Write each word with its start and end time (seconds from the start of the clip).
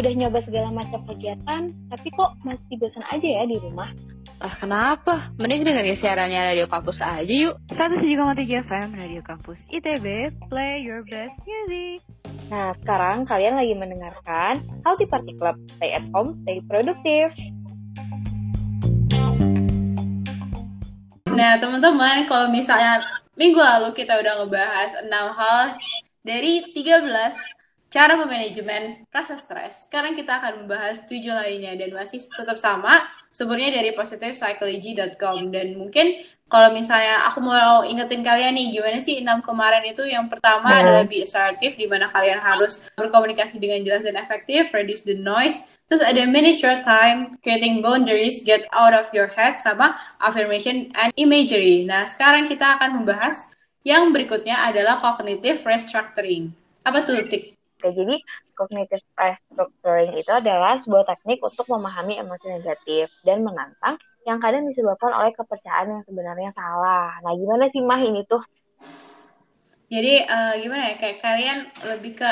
udah 0.00 0.16
nyoba 0.16 0.40
segala 0.48 0.72
macam 0.72 1.04
kegiatan, 1.04 1.76
tapi 1.92 2.08
kok 2.16 2.32
masih 2.40 2.74
bosan 2.80 3.04
aja 3.12 3.28
ya 3.28 3.44
di 3.44 3.60
rumah? 3.60 3.92
Ah, 4.40 4.56
kenapa? 4.56 5.28
Mending 5.36 5.68
dengerin 5.68 6.00
siarannya 6.00 6.40
Radio 6.56 6.64
Kampus 6.72 7.04
aja 7.04 7.28
yuk. 7.28 7.60
107,3 7.76 8.64
FM 8.64 8.88
Radio 8.96 9.20
Kampus 9.20 9.60
ITB, 9.68 10.32
play 10.48 10.80
your 10.80 11.04
best 11.04 11.36
music. 11.44 12.00
Nah, 12.48 12.72
sekarang 12.80 13.28
kalian 13.28 13.60
lagi 13.60 13.76
mendengarkan 13.76 14.64
Healthy 14.88 15.04
Party 15.12 15.36
Club. 15.36 15.60
Stay 15.76 15.92
at 15.92 16.08
home, 16.16 16.40
stay 16.48 16.64
produktif. 16.64 17.28
Nah, 21.28 21.60
teman-teman, 21.60 22.24
kalau 22.24 22.48
misalnya 22.48 23.04
minggu 23.36 23.60
lalu 23.60 23.92
kita 23.92 24.16
udah 24.16 24.40
ngebahas 24.40 25.04
6 25.04 25.12
hal 25.12 25.76
dari 26.24 26.64
13 26.72 27.59
cara 27.90 28.14
memanajemen 28.14 29.04
rasa 29.10 29.34
stres. 29.34 29.90
Sekarang 29.90 30.14
kita 30.14 30.38
akan 30.38 30.64
membahas 30.64 31.04
7 31.10 31.26
lainnya 31.26 31.74
dan 31.74 31.90
masih 31.90 32.22
tetap 32.22 32.56
sama 32.56 33.02
sumbernya 33.34 33.74
dari 33.74 33.90
positivepsychology.com 33.98 35.50
dan 35.50 35.74
mungkin 35.74 36.22
kalau 36.50 36.74
misalnya 36.74 37.30
aku 37.30 37.38
mau 37.38 37.86
ingetin 37.86 38.26
kalian 38.26 38.58
nih 38.58 38.74
gimana 38.74 38.98
sih 38.98 39.22
enam 39.22 39.38
kemarin 39.38 39.86
itu 39.86 40.02
yang 40.02 40.26
pertama 40.26 40.66
hmm. 40.66 40.80
adalah 40.82 41.02
be 41.06 41.22
assertive 41.22 41.78
di 41.78 41.86
mana 41.86 42.10
kalian 42.10 42.42
harus 42.42 42.90
berkomunikasi 42.98 43.62
dengan 43.62 43.82
jelas 43.86 44.02
dan 44.02 44.18
efektif, 44.18 44.70
reduce 44.74 45.06
the 45.06 45.14
noise. 45.14 45.70
Terus 45.90 46.06
ada 46.06 46.22
manage 46.26 46.62
your 46.62 46.82
time, 46.86 47.34
creating 47.42 47.82
boundaries, 47.82 48.46
get 48.46 48.66
out 48.70 48.94
of 48.94 49.10
your 49.10 49.26
head, 49.26 49.58
sama 49.58 49.98
affirmation 50.22 50.90
and 50.94 51.10
imagery. 51.18 51.82
Nah, 51.82 52.06
sekarang 52.06 52.46
kita 52.46 52.78
akan 52.78 53.02
membahas 53.02 53.50
yang 53.82 54.14
berikutnya 54.14 54.70
adalah 54.70 55.02
cognitive 55.02 55.66
restructuring. 55.66 56.54
Apa 56.86 57.02
tuh, 57.02 57.26
Tik? 57.26 57.59
Oke, 57.80 57.96
jadi 57.96 58.20
cognitive 58.52 59.00
restructuring 59.16 60.12
itu 60.20 60.28
adalah 60.28 60.76
sebuah 60.76 61.08
teknik 61.08 61.40
untuk 61.40 61.64
memahami 61.64 62.20
emosi 62.20 62.60
negatif 62.60 63.08
dan 63.24 63.40
menantang 63.40 63.96
yang 64.28 64.36
kadang 64.36 64.68
disebabkan 64.68 65.16
oleh 65.16 65.32
kepercayaan 65.32 65.96
yang 65.96 66.04
sebenarnya 66.04 66.52
salah. 66.52 67.16
Nah, 67.24 67.32
gimana 67.32 67.72
sih 67.72 67.80
Mah 67.80 68.04
ini 68.04 68.20
tuh? 68.28 68.44
Jadi 69.88 70.28
uh, 70.28 70.60
gimana 70.60 70.92
ya 70.92 70.96
kayak 71.00 71.24
kalian 71.24 71.58
lebih 71.88 72.20
ke 72.20 72.30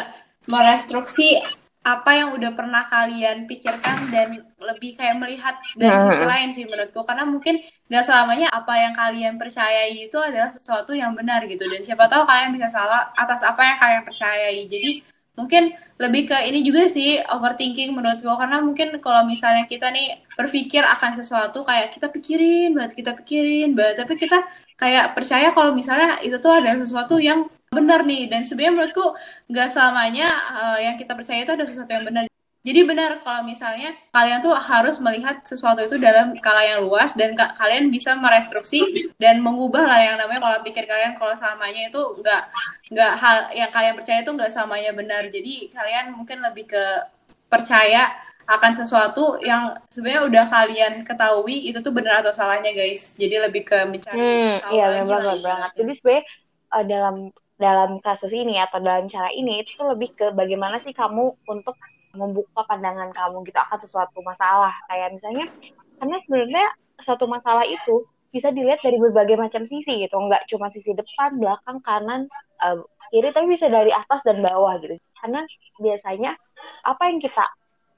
merestruksi 0.53 1.41
apa 1.89 2.11
yang 2.13 2.37
udah 2.37 2.53
pernah 2.53 2.85
kalian 2.85 3.49
pikirkan 3.49 4.13
dan 4.13 4.45
lebih 4.61 4.99
kayak 5.01 5.17
melihat 5.17 5.57
dari 5.73 5.97
sisi 5.97 6.25
lain 6.29 6.49
sih 6.53 6.69
menurutku 6.69 7.01
karena 7.09 7.25
mungkin 7.25 7.65
nggak 7.89 8.05
selamanya 8.05 8.53
apa 8.53 8.75
yang 8.77 8.93
kalian 8.93 9.35
percayai 9.41 9.97
itu 9.97 10.19
adalah 10.21 10.53
sesuatu 10.53 10.93
yang 10.93 11.17
benar 11.17 11.41
gitu 11.49 11.65
dan 11.65 11.81
siapa 11.81 12.05
tahu 12.05 12.29
kalian 12.29 12.53
bisa 12.53 12.69
salah 12.69 13.09
atas 13.17 13.41
apa 13.41 13.65
yang 13.65 13.79
kalian 13.81 14.03
percayai 14.05 14.61
jadi 14.69 15.01
mungkin 15.39 15.71
lebih 16.03 16.31
ke 16.31 16.37
ini 16.51 16.67
juga 16.67 16.91
sih 16.91 17.23
overthinking 17.23 17.95
menurut 17.95 18.19
gue 18.19 18.35
karena 18.35 18.59
mungkin 18.63 18.99
kalau 18.99 19.23
misalnya 19.23 19.71
kita 19.71 19.91
nih 19.95 20.19
berpikir 20.35 20.83
akan 20.83 21.15
sesuatu 21.19 21.63
kayak 21.63 21.95
kita 21.95 22.11
pikirin 22.11 22.75
banget 22.75 22.93
kita 22.99 23.11
pikirin 23.19 23.79
banget 23.79 24.03
tapi 24.03 24.15
kita 24.19 24.43
kayak 24.79 25.15
percaya 25.15 25.51
kalau 25.51 25.75
misalnya 25.75 26.23
itu 26.23 26.39
tuh 26.39 26.55
ada 26.55 26.75
sesuatu 26.79 27.19
yang 27.19 27.51
benar 27.73 28.05
nih. 28.07 28.31
Dan 28.31 28.47
sebenarnya 28.47 28.73
menurutku 28.79 29.07
nggak 29.51 29.69
selamanya 29.69 30.29
uh, 30.55 30.79
yang 30.81 30.97
kita 30.97 31.13
percaya 31.13 31.45
itu 31.45 31.53
ada 31.53 31.65
sesuatu 31.67 31.91
yang 31.93 32.05
benar 32.07 32.28
jadi 32.67 32.85
benar 32.85 33.23
kalau 33.23 33.47
misalnya 33.47 33.95
kalian 34.11 34.43
tuh 34.43 34.51
harus 34.51 34.99
melihat 34.99 35.41
sesuatu 35.47 35.79
itu 35.79 35.95
dalam 35.95 36.35
skala 36.35 36.67
yang 36.67 36.83
luas 36.83 37.15
dan 37.15 37.39
ka 37.39 37.55
kalian 37.55 37.87
bisa 37.87 38.19
merestruksi 38.19 39.15
dan 39.15 39.39
mengubah 39.39 39.87
lah 39.87 40.01
yang 40.03 40.17
namanya 40.19 40.43
pola 40.43 40.59
pikir 40.61 40.85
kalian 40.85 41.15
kalau 41.15 41.39
samanya 41.39 41.87
itu 41.87 42.03
nggak 42.19 42.43
nggak 42.93 43.13
hal 43.15 43.37
yang 43.55 43.71
kalian 43.71 43.95
percaya 43.95 44.19
itu 44.27 44.33
nggak 44.35 44.51
samanya 44.51 44.91
benar. 44.91 45.31
Jadi 45.31 45.71
kalian 45.71 46.19
mungkin 46.19 46.43
lebih 46.43 46.67
ke 46.67 46.85
percaya 47.47 48.11
akan 48.49 48.73
sesuatu 48.75 49.39
yang 49.45 49.77
sebenarnya 49.93 50.23
udah 50.27 50.45
kalian 50.49 50.93
ketahui 51.05 51.69
itu 51.69 51.79
tuh 51.79 51.95
benar 51.95 52.27
atau 52.27 52.35
salahnya 52.35 52.75
guys. 52.75 53.15
Jadi 53.15 53.39
lebih 53.39 53.63
ke 53.71 53.87
mencari 53.87 54.19
hmm, 54.19 54.55
tahu 54.67 54.73
iya, 54.75 54.85
lagi 54.89 55.09
banget, 55.09 55.39
banget. 55.47 55.71
Jadi 55.79 55.93
sebenarnya 55.95 56.25
uh, 56.75 56.85
dalam 56.85 57.17
dalam 57.59 57.91
kasus 58.03 58.33
ini 58.35 58.59
atau 58.59 58.83
dalam 58.83 59.07
cara 59.07 59.31
ini 59.31 59.63
itu 59.63 59.79
tuh 59.79 59.95
lebih 59.95 60.11
ke 60.17 60.27
bagaimana 60.35 60.83
sih 60.83 60.97
kamu 60.97 61.39
untuk 61.47 61.79
membuka 62.15 62.65
pandangan 62.65 63.13
kamu 63.13 63.45
gitu 63.49 63.59
akan 63.59 63.79
sesuatu 63.81 64.19
masalah. 64.25 64.73
Kayak 64.89 65.17
misalnya 65.17 65.47
karena 65.99 66.17
sebenarnya 66.25 66.67
suatu 67.03 67.25
masalah 67.29 67.65
itu 67.69 68.07
bisa 68.29 68.53
dilihat 68.53 68.85
dari 68.85 69.01
berbagai 69.01 69.37
macam 69.37 69.65
sisi 69.65 70.05
gitu. 70.05 70.17
Nggak 70.17 70.49
cuma 70.53 70.69
sisi 70.73 70.93
depan 70.93 71.41
belakang 71.41 71.79
kanan 71.85 72.29
uh, 72.65 72.81
kiri 73.09 73.33
tapi 73.33 73.47
bisa 73.57 73.73
dari 73.73 73.93
atas 73.93 74.21
dan 74.25 74.41
bawah 74.45 74.77
gitu. 74.81 74.97
Karena 75.19 75.45
biasanya 75.81 76.37
apa 76.85 77.03
yang 77.09 77.19
kita 77.21 77.45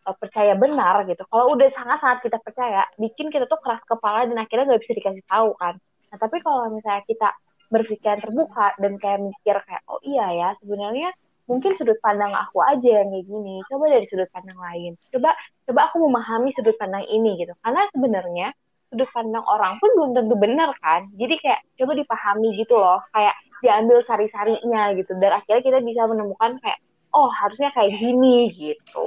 uh, 0.07 0.17
percaya 0.17 0.55
benar 0.57 1.05
gitu 1.09 1.23
kalau 1.29 1.55
udah 1.57 1.69
sangat-sangat 1.73 2.19
kita 2.25 2.39
percaya 2.41 2.87
bikin 2.97 3.29
kita 3.29 3.45
tuh 3.47 3.61
keras 3.61 3.83
kepala 3.85 4.27
dan 4.29 4.37
akhirnya 4.41 4.75
nggak 4.75 4.83
bisa 4.87 4.95
dikasih 4.97 5.25
tahu 5.27 5.55
kan. 5.59 5.77
Nah 6.11 6.19
tapi 6.19 6.43
kalau 6.43 6.71
misalnya 6.73 7.03
kita 7.07 7.29
berpikiran 7.71 8.19
terbuka 8.19 8.75
dan 8.83 8.99
kayak 8.99 9.21
mikir 9.23 9.57
kayak 9.63 9.83
oh 9.87 10.03
iya 10.03 10.27
ya 10.35 10.49
sebenarnya 10.59 11.15
mungkin 11.51 11.75
sudut 11.75 11.99
pandang 11.99 12.31
aku 12.31 12.63
aja 12.63 13.03
yang 13.03 13.11
kayak 13.11 13.27
gini. 13.27 13.59
Coba 13.67 13.91
dari 13.91 14.07
sudut 14.07 14.31
pandang 14.31 14.55
lain. 14.55 14.95
Coba 15.11 15.35
coba 15.67 15.81
aku 15.91 16.07
memahami 16.07 16.55
sudut 16.55 16.79
pandang 16.79 17.03
ini 17.11 17.35
gitu. 17.43 17.51
Karena 17.59 17.83
sebenarnya 17.91 18.55
sudut 18.87 19.11
pandang 19.11 19.43
orang 19.43 19.83
pun 19.83 19.91
belum 19.99 20.11
tentu 20.15 20.35
benar 20.39 20.71
kan? 20.79 21.11
Jadi 21.19 21.35
kayak 21.43 21.61
coba 21.75 21.93
dipahami 21.99 22.49
gitu 22.55 22.79
loh. 22.79 23.03
Kayak 23.11 23.35
diambil 23.61 23.99
sari-sarinya 24.07 24.95
gitu. 24.95 25.13
Dan 25.19 25.35
akhirnya 25.35 25.63
kita 25.67 25.79
bisa 25.83 26.07
menemukan 26.07 26.63
kayak 26.63 26.79
oh 27.11 27.27
harusnya 27.27 27.75
kayak 27.75 27.99
gini 27.99 28.55
gitu. 28.55 29.07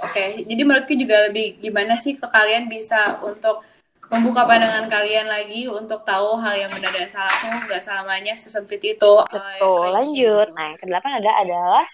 Oke 0.00 0.16
okay, 0.16 0.28
jadi 0.46 0.62
menurutku 0.62 0.94
juga 0.94 1.28
lebih 1.28 1.58
gimana 1.58 1.98
sih 1.98 2.14
ke 2.14 2.24
kalian 2.30 2.70
bisa 2.70 3.18
untuk 3.26 3.64
membuka 4.10 4.42
pandangan 4.42 4.90
kalian 4.90 5.30
lagi 5.30 5.70
untuk 5.70 6.02
tahu 6.02 6.34
hal 6.42 6.58
yang 6.58 6.70
benar 6.74 6.90
dan 6.90 7.06
salah 7.06 7.30
tuh 7.30 7.46
nggak 7.70 7.78
selamanya 7.78 8.34
sesempit 8.34 8.82
itu. 8.82 9.12
Betul, 9.30 9.62
uh, 9.62 9.94
lanjut. 9.94 10.50
Nah, 10.50 10.74
yang 10.74 10.78
kedelapan 10.82 11.12
ada 11.22 11.30
adalah 11.46 11.84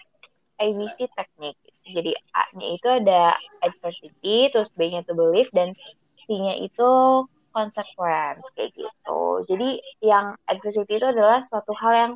ABC 0.57 1.05
teknik. 1.13 1.55
Jadi 1.87 2.11
A-nya 2.35 2.67
itu 2.73 2.87
ada 2.89 3.37
adversity, 3.63 4.49
terus 4.51 4.67
B-nya 4.75 5.05
itu 5.05 5.13
belief, 5.13 5.47
dan 5.53 5.71
C-nya 6.25 6.59
itu 6.59 6.89
consequence, 7.53 8.43
kayak 8.57 8.75
gitu. 8.75 9.21
Jadi 9.47 9.79
yang 10.03 10.35
adversity 10.49 10.99
itu 10.99 11.07
adalah 11.07 11.39
suatu 11.45 11.71
hal 11.77 11.93
yang 11.95 12.13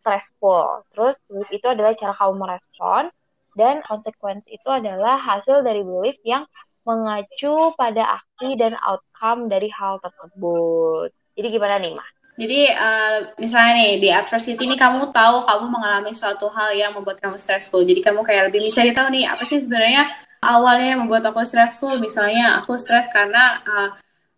stressful. 0.00 0.82
Terus 0.96 1.20
belief 1.30 1.50
itu 1.52 1.66
adalah 1.68 1.94
cara 1.94 2.16
kamu 2.16 2.34
merespon, 2.42 3.12
dan 3.54 3.84
consequence 3.86 4.50
itu 4.50 4.66
adalah 4.66 5.14
hasil 5.20 5.62
dari 5.62 5.86
belief 5.86 6.18
yang 6.26 6.42
mengacu 6.84 7.72
pada 7.74 8.20
aksi 8.20 8.56
dan 8.60 8.76
outcome 8.84 9.48
dari 9.48 9.68
hal 9.72 9.98
tersebut. 10.04 11.10
Jadi 11.34 11.48
gimana 11.50 11.76
nih, 11.80 11.92
Mah? 11.96 12.08
Jadi 12.34 12.66
uh, 12.66 13.30
misalnya 13.38 13.72
nih 13.78 13.92
di 14.02 14.08
adversity 14.10 14.66
ini 14.66 14.74
kamu 14.74 15.14
tahu 15.14 15.46
kamu 15.46 15.66
mengalami 15.70 16.10
suatu 16.10 16.50
hal 16.50 16.74
yang 16.74 16.90
membuat 16.90 17.22
kamu 17.22 17.38
stressful. 17.38 17.86
Jadi 17.86 18.02
kamu 18.02 18.26
kayak 18.26 18.50
lebih 18.50 18.70
mencari 18.70 18.90
tahu 18.90 19.08
nih 19.14 19.24
apa 19.30 19.46
sih 19.46 19.62
sebenarnya 19.62 20.10
awalnya 20.42 20.94
yang 20.94 21.00
membuat 21.06 21.30
aku 21.30 21.46
stressful. 21.46 21.94
Misalnya 22.02 22.58
aku 22.58 22.74
stres 22.74 23.06
karena 23.14 23.62
uh, 23.62 23.88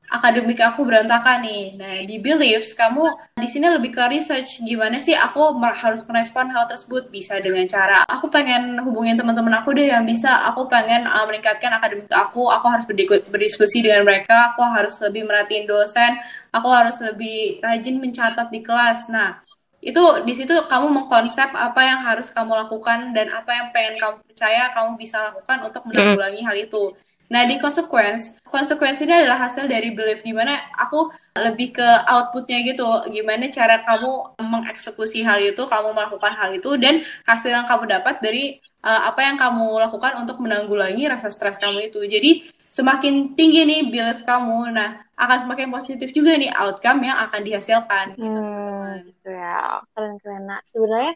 akademik 0.07 0.63
aku 0.63 0.87
berantakan 0.87 1.43
nih. 1.43 1.65
Nah, 1.79 1.95
di 2.07 2.17
beliefs 2.23 2.73
kamu 2.73 3.11
di 3.39 3.49
sini 3.51 3.67
lebih 3.69 3.91
ke 3.95 4.03
research. 4.07 4.63
Gimana 4.63 5.03
sih 5.03 5.15
aku 5.15 5.59
harus 5.61 6.03
merespon 6.07 6.51
hal 6.55 6.67
tersebut? 6.71 7.11
Bisa 7.11 7.39
dengan 7.43 7.67
cara 7.67 8.07
aku 8.07 8.31
pengen 8.31 8.79
hubungin 8.83 9.19
teman-teman 9.19 9.63
aku 9.63 9.75
deh 9.75 9.91
yang 9.91 10.07
bisa. 10.07 10.47
Aku 10.51 10.71
pengen 10.71 11.05
uh, 11.07 11.25
meningkatkan 11.27 11.75
akademik 11.75 12.11
aku, 12.11 12.49
aku 12.49 12.67
harus 12.71 12.87
berdiskusi 13.31 13.83
dengan 13.83 14.07
mereka, 14.07 14.55
aku 14.55 14.63
harus 14.63 14.97
lebih 15.03 15.27
merhatiin 15.27 15.67
dosen, 15.67 16.19
aku 16.55 16.69
harus 16.71 16.97
lebih 17.03 17.61
rajin 17.61 17.99
mencatat 17.99 18.49
di 18.51 18.61
kelas. 18.63 19.11
Nah, 19.11 19.43
itu 19.87 20.03
di 20.27 20.35
situ 20.35 20.51
kamu 20.67 20.91
mengkonsep 20.91 21.55
apa 21.55 21.81
yang 21.87 22.03
harus 22.03 22.35
kamu 22.35 22.59
lakukan 22.67 23.15
dan 23.15 23.31
apa 23.31 23.51
yang 23.55 23.67
pengen 23.71 23.95
kamu 24.03 24.17
percaya 24.27 24.75
kamu 24.75 24.99
bisa 24.99 25.31
lakukan 25.31 25.59
untuk 25.63 25.83
menanggulangi 25.87 26.43
hal 26.43 26.57
itu. 26.59 26.91
Nah, 27.27 27.43
di 27.45 27.59
consequence, 27.59 28.39
konsekuensi 28.47 29.07
ini 29.07 29.27
adalah 29.27 29.51
hasil 29.51 29.67
dari 29.67 29.91
belief, 29.91 30.23
di 30.23 30.31
mana 30.31 30.71
aku 30.79 31.11
lebih 31.35 31.75
ke 31.75 31.89
outputnya 32.07 32.63
gitu, 32.63 32.87
gimana 33.11 33.51
cara 33.51 33.83
kamu 33.83 34.39
mengeksekusi 34.39 35.27
hal 35.27 35.43
itu, 35.43 35.63
kamu 35.67 35.91
melakukan 35.91 36.33
hal 36.39 36.55
itu, 36.55 36.79
dan 36.79 37.03
hasil 37.27 37.51
yang 37.51 37.67
kamu 37.67 37.91
dapat 37.91 38.23
dari 38.23 38.63
uh, 38.87 39.11
apa 39.11 39.27
yang 39.27 39.35
kamu 39.35 39.83
lakukan 39.83 40.23
untuk 40.23 40.39
menanggulangi 40.39 41.11
rasa 41.11 41.29
stres 41.35 41.59
kamu 41.59 41.91
itu. 41.91 41.99
Jadi, 42.07 42.47
semakin 42.71 43.35
tinggi 43.35 43.67
nih 43.67 43.81
belief 43.91 44.23
kamu, 44.23 44.75
nah 44.75 45.03
akan 45.17 45.39
semakin 45.49 45.73
positif 45.73 46.13
juga 46.13 46.37
nih 46.37 46.53
outcome 46.53 47.09
yang 47.09 47.17
akan 47.27 47.41
dihasilkan. 47.41 48.07
Gitu, 48.15 48.27
hmm, 48.27 48.91
gitu 49.09 49.29
ya, 49.33 49.81
keren-keren. 49.97 50.45
Nah, 50.45 50.61
sebenarnya 50.71 51.15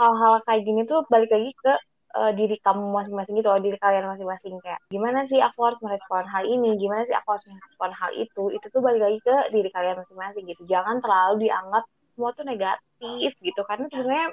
hal-hal 0.00 0.34
kayak 0.48 0.62
gini 0.64 0.80
tuh 0.88 1.04
balik 1.12 1.30
lagi 1.30 1.52
ke 1.60 1.74
uh, 2.16 2.32
diri 2.32 2.56
kamu 2.60 2.92
masing-masing 2.92 3.34
gitu, 3.40 3.48
diri 3.60 3.78
kalian 3.80 4.08
masing-masing. 4.08 4.56
Kayak 4.60 4.80
gimana 4.88 5.24
sih 5.28 5.40
aku 5.40 5.58
harus 5.66 5.80
merespon 5.84 6.24
hal 6.28 6.44
ini, 6.46 6.76
gimana 6.76 7.02
sih 7.08 7.16
aku 7.16 7.28
harus 7.36 7.44
merespon 7.48 7.90
hal 7.92 8.10
itu, 8.16 8.42
itu 8.52 8.66
tuh 8.68 8.80
balik 8.80 9.02
lagi 9.02 9.18
ke 9.20 9.36
diri 9.52 9.68
kalian 9.72 9.96
masing-masing 10.00 10.44
gitu. 10.48 10.62
Jangan 10.68 11.00
terlalu 11.00 11.48
dianggap 11.48 11.84
semua 12.12 12.30
tuh 12.36 12.44
negatif 12.44 13.32
gitu, 13.40 13.60
karena 13.64 13.84
sebenarnya 13.88 14.28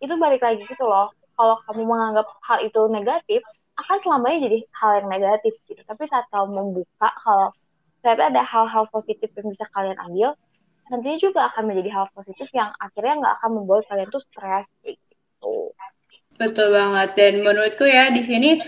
itu 0.00 0.14
balik 0.16 0.40
lagi 0.42 0.62
gitu 0.64 0.84
loh. 0.88 1.12
Kalau 1.38 1.54
kamu 1.70 1.82
menganggap 1.86 2.26
hal 2.50 2.58
itu 2.66 2.80
negatif, 2.90 3.40
akan 3.78 3.96
selamanya 4.02 4.50
jadi 4.50 4.58
hal 4.74 4.90
yang 5.02 5.08
negatif 5.08 5.54
gitu. 5.70 5.80
Tapi 5.86 6.02
saat 6.10 6.26
kamu 6.34 6.50
membuka 6.50 7.08
kalau 7.22 7.54
ternyata 8.02 8.22
ada 8.30 8.42
hal-hal 8.46 8.84
positif 8.90 9.30
yang 9.34 9.50
bisa 9.50 9.66
kalian 9.74 9.98
ambil 9.98 10.34
nantinya 10.88 11.18
juga 11.20 11.40
akan 11.52 11.68
menjadi 11.68 11.90
hal 12.00 12.06
positif 12.16 12.48
yang 12.56 12.72
akhirnya 12.80 13.20
nggak 13.20 13.34
akan 13.40 13.50
membuat 13.60 13.84
kalian 13.92 14.08
tuh 14.08 14.22
stres 14.24 14.64
gitu 14.80 15.74
Betul 16.38 16.70
banget. 16.72 17.18
Dan 17.18 17.42
menurutku 17.42 17.84
ya 17.84 18.14
di 18.14 18.22
sini, 18.22 18.62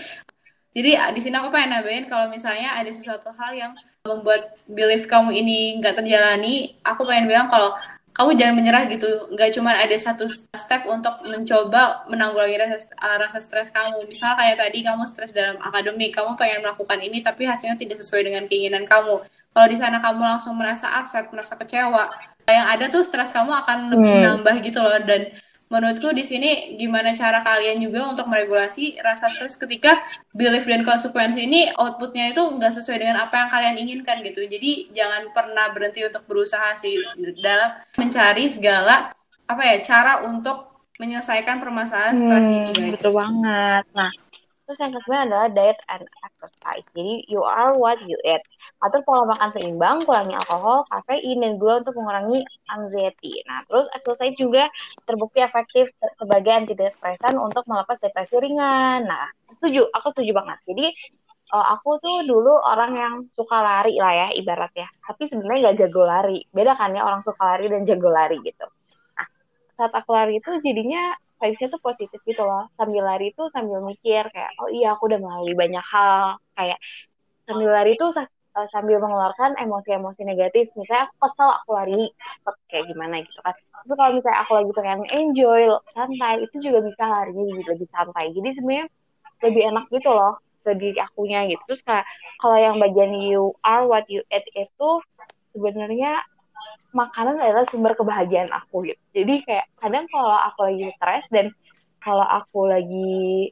jadi 0.75 1.11
di 1.15 1.19
sini 1.23 1.35
aku 1.39 1.49
pengen 1.49 1.79
nambahin 1.79 2.05
kalau 2.11 2.27
misalnya 2.27 2.75
ada 2.75 2.91
sesuatu 2.91 3.31
hal 3.35 3.51
yang 3.55 3.71
membuat 4.03 4.59
belief 4.67 5.07
kamu 5.07 5.31
ini 5.31 5.79
nggak 5.79 5.95
terjalani, 6.03 6.75
aku 6.83 7.07
pengen 7.07 7.31
bilang 7.31 7.47
kalau 7.47 7.73
kamu 8.11 8.35
jangan 8.35 8.55
menyerah 8.59 8.83
gitu. 8.91 9.07
Nggak 9.31 9.55
cuma 9.55 9.71
ada 9.71 9.95
satu 9.95 10.27
step 10.27 10.83
untuk 10.83 11.23
mencoba 11.23 12.03
menanggulangi 12.11 12.59
rasa, 12.59 12.91
uh, 12.99 13.17
rasa 13.23 13.39
stres 13.39 13.71
kamu. 13.71 14.03
Misal 14.03 14.35
kayak 14.35 14.59
tadi 14.59 14.83
kamu 14.83 15.03
stres 15.07 15.31
dalam 15.31 15.55
akademik, 15.63 16.11
kamu 16.11 16.35
pengen 16.35 16.59
melakukan 16.59 16.99
ini 16.99 17.23
tapi 17.23 17.47
hasilnya 17.47 17.79
tidak 17.79 18.03
sesuai 18.03 18.27
dengan 18.27 18.43
keinginan 18.51 18.83
kamu. 18.83 19.23
Kalau 19.51 19.67
di 19.67 19.77
sana 19.79 19.99
kamu 20.03 20.19
langsung 20.23 20.55
merasa 20.59 20.91
upset, 20.99 21.27
merasa 21.31 21.55
kecewa, 21.55 22.07
yang 22.47 22.67
ada 22.67 22.91
tuh 22.91 23.03
stres 23.03 23.31
kamu 23.31 23.51
akan 23.63 23.95
lebih 23.95 24.11
Hmm. 24.11 24.23
nambah 24.27 24.55
gitu 24.63 24.79
loh. 24.83 24.99
Dan 25.03 25.31
menurutku 25.71 26.11
di 26.11 26.21
sini 26.21 26.75
gimana 26.75 27.15
cara 27.15 27.39
kalian 27.39 27.79
juga 27.79 28.11
untuk 28.11 28.27
meregulasi 28.27 28.99
rasa 28.99 29.31
stres 29.31 29.55
ketika 29.55 30.03
belief 30.35 30.67
dan 30.67 30.83
konsekuensi 30.83 31.47
ini 31.47 31.71
outputnya 31.79 32.35
itu 32.35 32.43
nggak 32.43 32.75
sesuai 32.75 32.99
dengan 32.99 33.17
apa 33.23 33.47
yang 33.47 33.49
kalian 33.49 33.75
inginkan 33.79 34.19
gitu. 34.21 34.43
Jadi 34.43 34.91
jangan 34.91 35.31
pernah 35.31 35.71
berhenti 35.71 36.03
untuk 36.03 36.27
berusaha 36.27 36.75
sih 36.75 36.99
dalam 37.39 37.79
mencari 37.95 38.51
segala 38.51 39.15
apa 39.47 39.63
ya 39.63 39.77
cara 39.79 40.27
untuk 40.27 40.67
menyelesaikan 40.99 41.57
permasalahan 41.57 42.13
stres 42.13 42.51
ini 42.51 42.71
Hmm, 42.71 42.77
guys. 42.77 42.93
betul 42.93 43.11
banget. 43.17 43.83
Nah, 43.95 44.11
terus 44.67 44.77
yang 44.77 44.93
kedua 44.93 45.17
adalah 45.25 45.47
diet 45.49 45.79
and 45.89 46.05
exercise. 46.21 46.85
Jadi, 46.93 47.25
you 47.25 47.41
are 47.41 47.73
what 47.73 47.97
you 48.05 48.19
eat. 48.21 48.43
Atur 48.81 49.05
pola 49.05 49.29
makan 49.29 49.53
seimbang, 49.53 50.01
kurangi 50.09 50.33
alkohol, 50.33 50.89
kafein, 50.89 51.37
dan 51.37 51.61
gula 51.61 51.85
untuk 51.85 51.93
mengurangi 52.01 52.41
anxiety. 52.65 53.45
Nah, 53.45 53.61
terus 53.69 53.85
exercise 53.93 54.33
juga 54.33 54.73
terbukti 55.05 55.37
efektif 55.37 55.93
sebagai 56.17 56.49
antidepresan 56.49 57.37
untuk 57.37 57.61
melepas 57.69 58.01
depresi 58.01 58.41
ringan. 58.41 59.05
Nah, 59.05 59.29
setuju, 59.53 59.85
aku 59.93 60.17
setuju 60.17 60.33
banget. 60.33 60.57
Jadi, 60.65 60.85
eh, 61.53 61.65
aku 61.77 62.01
tuh 62.01 62.25
dulu 62.25 62.57
orang 62.57 62.91
yang 62.97 63.13
suka 63.37 63.61
lari 63.61 64.01
lah 64.01 64.13
ya, 64.17 64.27
ibarat 64.33 64.73
ya. 64.73 64.89
Tapi 65.05 65.29
sebenarnya 65.29 65.69
nggak 65.69 65.77
jago 65.85 66.01
lari. 66.01 66.39
Beda 66.49 66.73
kan 66.73 66.89
ya 66.97 67.05
orang 67.05 67.21
suka 67.21 67.41
lari 67.53 67.69
dan 67.69 67.85
jago 67.85 68.09
lari 68.09 68.41
gitu. 68.41 68.65
Nah, 69.13 69.27
saat 69.77 69.93
aku 69.93 70.09
lari 70.09 70.41
itu 70.41 70.49
jadinya 70.65 71.13
vibes-nya 71.37 71.69
tuh 71.69 71.81
positif 71.85 72.17
gitu 72.25 72.41
loh. 72.41 72.65
Sambil 72.73 73.05
lari 73.05 73.29
itu 73.29 73.45
sambil 73.53 73.77
mikir 73.85 74.25
kayak, 74.33 74.57
oh 74.57 74.73
iya 74.73 74.97
aku 74.97 75.05
udah 75.05 75.21
melalui 75.21 75.53
banyak 75.53 75.85
hal. 75.85 76.41
Kayak 76.57 76.81
sambil 77.45 77.69
lari 77.69 77.93
itu 77.93 78.09
eh, 78.57 78.67
sambil 78.73 78.97
mengeluarkan 78.99 79.55
emosi-emosi 79.59 80.21
negatif. 80.27 80.71
Misalnya 80.75 81.07
aku 81.07 81.15
kesel, 81.27 81.49
aku 81.49 81.69
lari 81.75 82.03
kayak 82.67 82.85
gimana 82.91 83.21
gitu 83.23 83.39
kan. 83.43 83.55
Tapi 83.55 83.93
kalau 83.97 84.11
misalnya 84.17 84.39
aku 84.43 84.51
lagi 84.59 84.71
pengen 84.77 85.01
enjoy, 85.09 85.61
santai, 85.95 86.35
itu 86.43 86.55
juga 86.59 86.79
bisa 86.85 87.03
larinya 87.07 87.43
jadi 87.47 87.63
lebih 87.75 87.87
santai. 87.89 88.25
Jadi 88.35 88.49
sebenarnya 88.55 88.85
lebih 89.41 89.63
enak 89.73 89.85
gitu 89.89 90.09
loh 90.13 90.33
ke 90.61 90.71
diri 90.77 90.99
akunya 91.01 91.49
gitu. 91.49 91.61
Terus 91.71 91.81
kayak 91.81 92.05
kalau 92.37 92.57
yang 92.57 92.77
bagian 92.77 93.11
you 93.17 93.53
are 93.65 93.83
what 93.89 94.05
you 94.07 94.21
eat 94.29 94.45
itu 94.53 94.89
sebenarnya 95.51 96.21
makanan 96.91 97.39
adalah 97.39 97.65
sumber 97.67 97.95
kebahagiaan 97.97 98.51
aku 98.51 98.85
gitu. 98.85 99.01
Jadi 99.15 99.33
kayak 99.47 99.65
kadang 99.79 100.05
kalau 100.11 100.37
aku 100.37 100.59
lagi 100.67 100.85
stres 100.99 101.25
dan 101.31 101.45
kalau 102.01 102.25
aku 102.25 102.67
lagi 102.67 103.51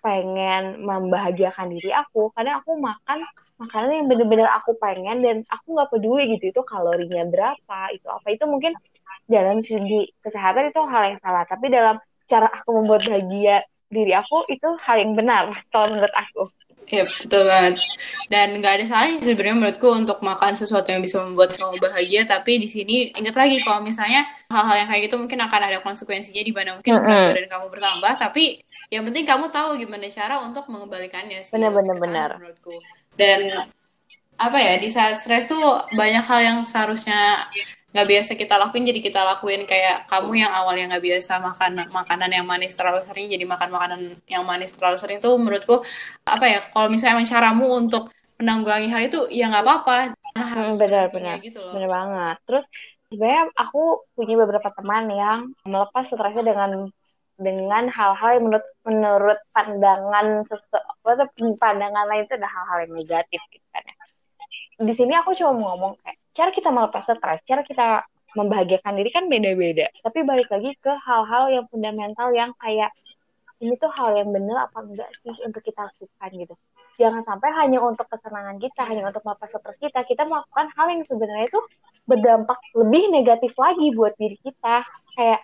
pengen 0.00 0.82
membahagiakan 0.86 1.74
diri 1.74 1.90
aku, 1.90 2.30
kadang 2.32 2.62
aku 2.62 2.78
makan 2.78 3.26
makanan 3.58 3.90
yang 3.90 4.06
bener-bener 4.06 4.48
aku 4.54 4.78
pengen 4.78 5.18
dan 5.20 5.36
aku 5.50 5.74
nggak 5.74 5.90
peduli 5.90 6.22
gitu 6.38 6.54
itu 6.54 6.62
kalorinya 6.62 7.26
berapa, 7.26 7.78
itu 7.94 8.06
apa 8.06 8.26
itu 8.30 8.44
mungkin 8.46 8.72
dalam 9.28 9.60
segi 9.60 10.08
kesehatan 10.24 10.70
itu 10.72 10.80
hal 10.88 11.02
yang 11.14 11.18
salah, 11.20 11.44
tapi 11.44 11.68
dalam 11.68 12.00
cara 12.30 12.48
aku 12.48 12.70
membuat 12.80 13.04
bahagia 13.04 13.66
diri 13.88 14.12
aku 14.12 14.44
itu 14.52 14.68
hal 14.84 14.96
yang 15.00 15.12
benar 15.18 15.52
kalau 15.72 15.86
menurut 15.90 16.14
aku. 16.16 16.42
Iya 16.88 17.04
betul 17.04 17.44
banget. 17.44 17.74
Dan 18.32 18.56
nggak 18.60 18.72
ada 18.80 18.84
salahnya 18.88 19.20
sebenarnya 19.20 19.56
menurutku 19.60 19.88
untuk 19.92 20.18
makan 20.24 20.56
sesuatu 20.56 20.88
yang 20.88 21.04
bisa 21.04 21.20
membuat 21.20 21.52
kamu 21.52 21.76
bahagia. 21.76 22.24
Tapi 22.24 22.64
di 22.64 22.68
sini 22.68 23.12
ingat 23.12 23.36
lagi 23.36 23.60
kalau 23.60 23.84
misalnya 23.84 24.24
hal-hal 24.48 24.76
yang 24.84 24.88
kayak 24.88 25.02
gitu 25.04 25.16
mungkin 25.20 25.36
akan 25.44 25.60
ada 25.68 25.78
konsekuensinya 25.84 26.40
di 26.40 26.52
mana 26.52 26.80
mungkin 26.80 27.04
berat 27.04 27.20
Mm-mm. 27.20 27.28
badan 27.28 27.46
kamu 27.52 27.66
bertambah. 27.68 28.12
Tapi 28.16 28.44
yang 28.88 29.04
penting 29.04 29.24
kamu 29.28 29.52
tahu 29.52 29.76
gimana 29.76 30.08
cara 30.08 30.40
untuk 30.40 30.64
mengembalikannya 30.72 31.44
sih. 31.44 31.52
Benar, 31.52 31.76
lebih 31.76 31.76
benar, 31.76 31.92
ke 31.92 32.00
sana 32.00 32.08
benar. 32.08 32.30
Menurutku. 32.40 32.74
Dan 33.18 33.40
apa 34.38 34.58
ya 34.66 34.72
di 34.82 34.88
saat 34.96 35.14
stres 35.18 35.44
tuh 35.50 35.58
banyak 36.00 36.22
hal 36.30 36.40
yang 36.48 36.58
seharusnya 36.62 37.50
nggak 37.92 38.06
biasa 38.12 38.30
kita 38.38 38.54
lakuin 38.62 38.84
jadi 38.90 39.00
kita 39.02 39.20
lakuin 39.26 39.62
kayak 39.66 40.06
kamu 40.12 40.32
yang 40.46 40.52
awalnya 40.54 40.84
nggak 40.94 41.04
biasa 41.08 41.32
makan 41.42 41.72
makanan 41.90 42.30
yang 42.36 42.46
manis 42.46 42.72
terlalu 42.78 43.00
sering 43.08 43.26
jadi 43.32 43.44
makan 43.48 43.68
makanan 43.74 44.00
yang 44.30 44.44
manis 44.46 44.70
terlalu 44.76 44.96
sering 45.00 45.18
tuh 45.24 45.34
menurutku 45.40 45.74
apa 46.28 46.44
ya 46.46 46.58
kalau 46.70 46.86
misalnya 46.92 47.18
emang 47.18 47.28
caramu 47.32 47.66
untuk 47.80 48.02
menanggulangi 48.38 48.88
hal 48.92 49.02
itu 49.08 49.18
ya 49.32 49.50
nggak 49.50 49.64
apa-apa 49.66 49.92
harus 50.38 50.74
Hmm, 50.74 50.78
benar, 50.80 51.04
benar. 51.14 51.36
gitu 51.42 51.58
loh 51.64 51.74
Bener 51.74 51.88
banget. 51.96 52.34
Terus 52.46 52.64
sebenarnya 53.10 53.42
aku 53.62 53.78
punya 54.16 54.34
beberapa 54.42 54.68
teman 54.76 55.04
yang 55.22 55.38
melepas 55.72 56.04
stresnya 56.10 56.44
dengan 56.50 56.70
dengan 57.38 57.86
hal-hal 57.86 58.30
yang 58.34 58.44
menurut 58.50 58.66
menurut 58.82 59.38
pandangan 59.54 60.42
sesuatu 60.50 61.24
pandangan 61.62 62.04
lain 62.10 62.26
itu 62.26 62.34
ada 62.34 62.50
hal-hal 62.50 62.78
yang 62.84 62.92
negatif 62.98 63.40
gitu 63.54 63.66
kan 63.70 63.82
ya. 63.86 63.94
Di 64.78 64.94
sini 64.94 65.14
aku 65.14 65.38
cuma 65.38 65.54
mau 65.54 65.74
ngomong 65.74 65.98
kayak 66.02 66.18
cara 66.34 66.50
kita 66.50 66.68
melepas 66.74 67.02
stres, 67.06 67.40
cara 67.46 67.62
kita 67.62 68.06
membahagiakan 68.34 68.92
diri 68.98 69.10
kan 69.14 69.30
beda-beda. 69.30 69.86
Tapi 70.02 70.18
balik 70.26 70.50
lagi 70.50 70.74
ke 70.82 70.92
hal-hal 70.92 71.44
yang 71.54 71.64
fundamental 71.70 72.28
yang 72.34 72.50
kayak 72.58 72.90
ini 73.58 73.74
tuh 73.78 73.90
hal 73.90 74.14
yang 74.14 74.30
bener 74.30 74.54
apa 74.54 74.78
enggak 74.82 75.10
sih 75.22 75.34
untuk 75.42 75.62
kita 75.62 75.86
lakukan 75.86 76.30
gitu. 76.34 76.54
Jangan 76.98 77.22
sampai 77.22 77.50
hanya 77.54 77.78
untuk 77.78 78.06
kesenangan 78.10 78.58
kita, 78.58 78.82
hanya 78.82 79.06
untuk 79.06 79.22
melepas 79.22 79.50
stres 79.50 79.78
kita, 79.78 80.02
kita 80.02 80.26
melakukan 80.26 80.66
hal 80.74 80.86
yang 80.90 81.02
sebenarnya 81.06 81.46
itu 81.46 81.60
berdampak 82.06 82.58
lebih 82.74 83.10
negatif 83.14 83.54
lagi 83.54 83.94
buat 83.94 84.14
diri 84.18 84.34
kita. 84.42 84.82
Kayak 85.14 85.42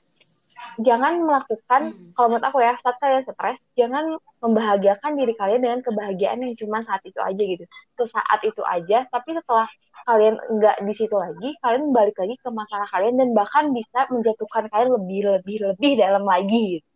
jangan 0.81 1.15
melakukan, 1.23 1.83
Hmm. 1.93 2.13
kalau 2.15 2.27
menurut 2.31 2.47
aku 2.49 2.59
ya, 2.63 2.73
saat 2.83 2.97
kalian 3.03 3.23
stres, 3.27 3.59
jangan 3.79 4.05
membahagiakan 4.43 5.13
diri 5.19 5.35
kalian 5.41 5.61
dengan 5.65 5.81
kebahagiaan 5.87 6.39
yang 6.45 6.55
cuma 6.61 6.79
saat 6.87 7.03
itu 7.07 7.19
aja 7.21 7.43
gitu. 7.53 7.65
Sesaat 7.99 8.41
itu 8.47 8.63
aja, 8.67 9.07
tapi 9.11 9.31
setelah 9.39 9.69
kalian 10.09 10.35
nggak 10.57 10.77
di 10.87 10.93
situ 10.99 11.17
lagi, 11.17 11.49
kalian 11.65 11.85
balik 11.97 12.17
lagi 12.21 12.35
ke 12.41 12.49
masalah 12.53 12.89
kalian 12.93 13.15
dan 13.21 13.29
bahkan 13.39 13.65
bisa 13.73 14.05
menjatuhkan 14.13 14.65
kalian 14.73 14.91
lebih 15.01 15.21
lebih 15.41 15.57
lebih 15.73 15.93
dalam 16.01 16.25
lagi 16.29 16.61
gitu. 16.81 16.89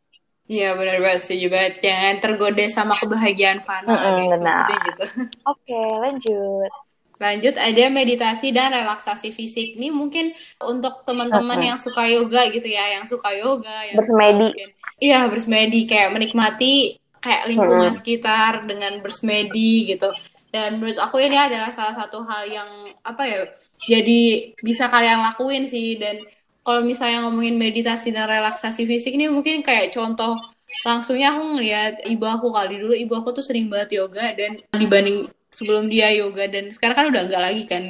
Iya 0.48 0.68
benar 0.80 0.96
banget 1.04 1.20
setuju 1.24 1.46
banget 1.54 1.74
jangan 1.84 2.14
tergoda 2.24 2.64
sama 2.76 2.94
kebahagiaan 3.02 3.60
fana 3.68 4.16
guys 4.16 4.40
benar. 4.40 4.44
maksudnya 4.44 4.76
gitu 4.88 5.04
Oke, 5.48 5.74
lanjut. 6.02 6.72
Lanjut 7.18 7.54
ada 7.58 7.84
meditasi 7.90 8.54
dan 8.54 8.70
relaksasi 8.70 9.34
fisik. 9.34 9.74
Ini 9.74 9.90
mungkin 9.90 10.30
untuk 10.62 11.02
teman-teman 11.02 11.58
yang 11.58 11.78
suka 11.78 12.06
yoga 12.06 12.46
gitu 12.54 12.70
ya, 12.70 12.94
yang 12.94 13.04
suka 13.06 13.34
yoga, 13.34 13.90
yang 13.90 13.98
Bersemedi. 13.98 14.48
iya 14.98 15.26
bersemedi 15.30 15.86
kayak 15.86 16.10
menikmati 16.10 16.98
kayak 17.22 17.50
lingkungan 17.50 17.90
Mm-mm. 17.90 17.98
sekitar 17.98 18.66
dengan 18.66 19.02
bersemedi 19.02 19.90
gitu. 19.90 20.10
Dan 20.48 20.80
menurut 20.80 20.96
aku 20.96 21.20
ini 21.20 21.36
adalah 21.36 21.68
salah 21.74 21.92
satu 21.92 22.24
hal 22.24 22.48
yang 22.48 22.70
apa 23.04 23.22
ya, 23.26 23.40
jadi 23.84 24.54
bisa 24.64 24.88
kalian 24.88 25.20
lakuin 25.20 25.68
sih 25.68 26.00
dan 26.00 26.22
kalau 26.64 26.84
misalnya 26.84 27.24
ngomongin 27.28 27.56
meditasi 27.56 28.12
dan 28.12 28.28
relaksasi 28.28 28.84
fisik 28.88 29.16
ini 29.16 29.28
mungkin 29.28 29.60
kayak 29.60 29.92
contoh 29.92 30.36
langsungnya 30.84 31.32
aku 31.32 31.56
ngeliat 31.56 32.04
ibu 32.04 32.24
aku 32.28 32.52
kali 32.52 32.76
dulu 32.76 32.92
ibu 32.92 33.12
aku 33.16 33.32
tuh 33.32 33.44
sering 33.44 33.72
banget 33.72 34.00
yoga 34.04 34.36
dan 34.36 34.60
dibanding 34.76 35.28
sebelum 35.58 35.90
dia 35.90 36.14
yoga 36.14 36.46
dan 36.46 36.70
sekarang 36.70 36.96
kan 36.96 37.06
udah 37.10 37.22
enggak 37.26 37.42
lagi 37.42 37.62
kan 37.66 37.84